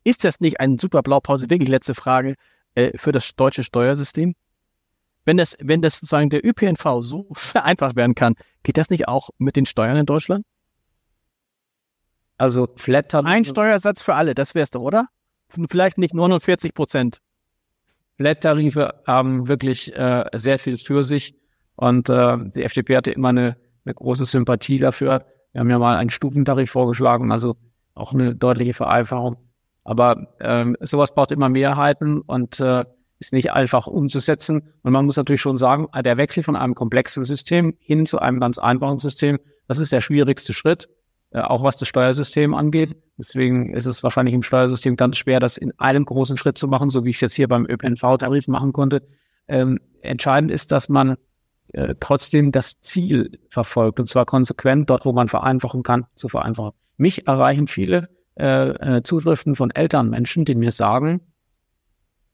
[0.04, 2.36] Ist das nicht ein super Blaupause, wirklich letzte Frage,
[2.76, 4.36] äh, für das deutsche Steuersystem?
[5.26, 9.30] Wenn das, wenn das sozusagen der ÖPNV so vereinfacht werden kann, geht das nicht auch
[9.38, 10.46] mit den Steuern in Deutschland?
[12.38, 13.26] Also Flattern.
[13.26, 15.08] Ein Steuersatz für alle, das wär's doch, oder?
[15.70, 17.20] vielleicht nicht 49 Prozent.
[18.18, 21.36] Flat-Tarife haben wirklich äh, sehr viel für sich
[21.76, 25.26] und äh, die FDP hatte immer eine, eine große Sympathie dafür.
[25.52, 27.56] Wir haben ja mal einen Stufentarif vorgeschlagen, also
[27.96, 29.38] auch eine deutliche Vereinfachung.
[29.84, 32.86] Aber ähm, sowas braucht immer Mehrheiten und äh,
[33.20, 34.74] ist nicht einfach umzusetzen.
[34.82, 38.40] Und man muss natürlich schon sagen, der Wechsel von einem komplexen System hin zu einem
[38.40, 40.90] ganz einfachen System, das ist der schwierigste Schritt.
[41.34, 42.96] Äh, auch was das Steuersystem angeht.
[43.18, 46.92] Deswegen ist es wahrscheinlich im Steuersystem ganz schwer, das in einem großen Schritt zu machen,
[46.92, 49.02] so wie ich es jetzt hier beim ÖPNV-Tarif machen konnte.
[49.48, 51.18] Ähm, entscheidend ist, dass man
[51.70, 56.74] äh, trotzdem das Ziel verfolgt und zwar konsequent dort, wo man vereinfachen kann, zu vereinfachen.
[56.98, 61.22] Mich erreichen viele äh, äh, Zuschriften von Elternmenschen, die mir sagen,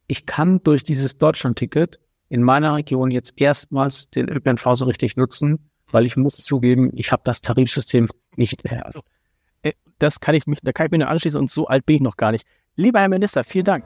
[0.07, 5.69] ich kann durch dieses Deutschland-Ticket in meiner Region jetzt erstmals den ÖPNV so richtig nutzen,
[5.91, 8.71] weil ich muss zugeben, ich habe das Tarifsystem nicht.
[8.83, 9.01] Also,
[9.61, 11.97] äh, das kann ich mich, da kann ich mir nur anschließen und so alt bin
[11.97, 12.45] ich noch gar nicht.
[12.75, 13.85] Lieber Herr Minister, vielen Dank.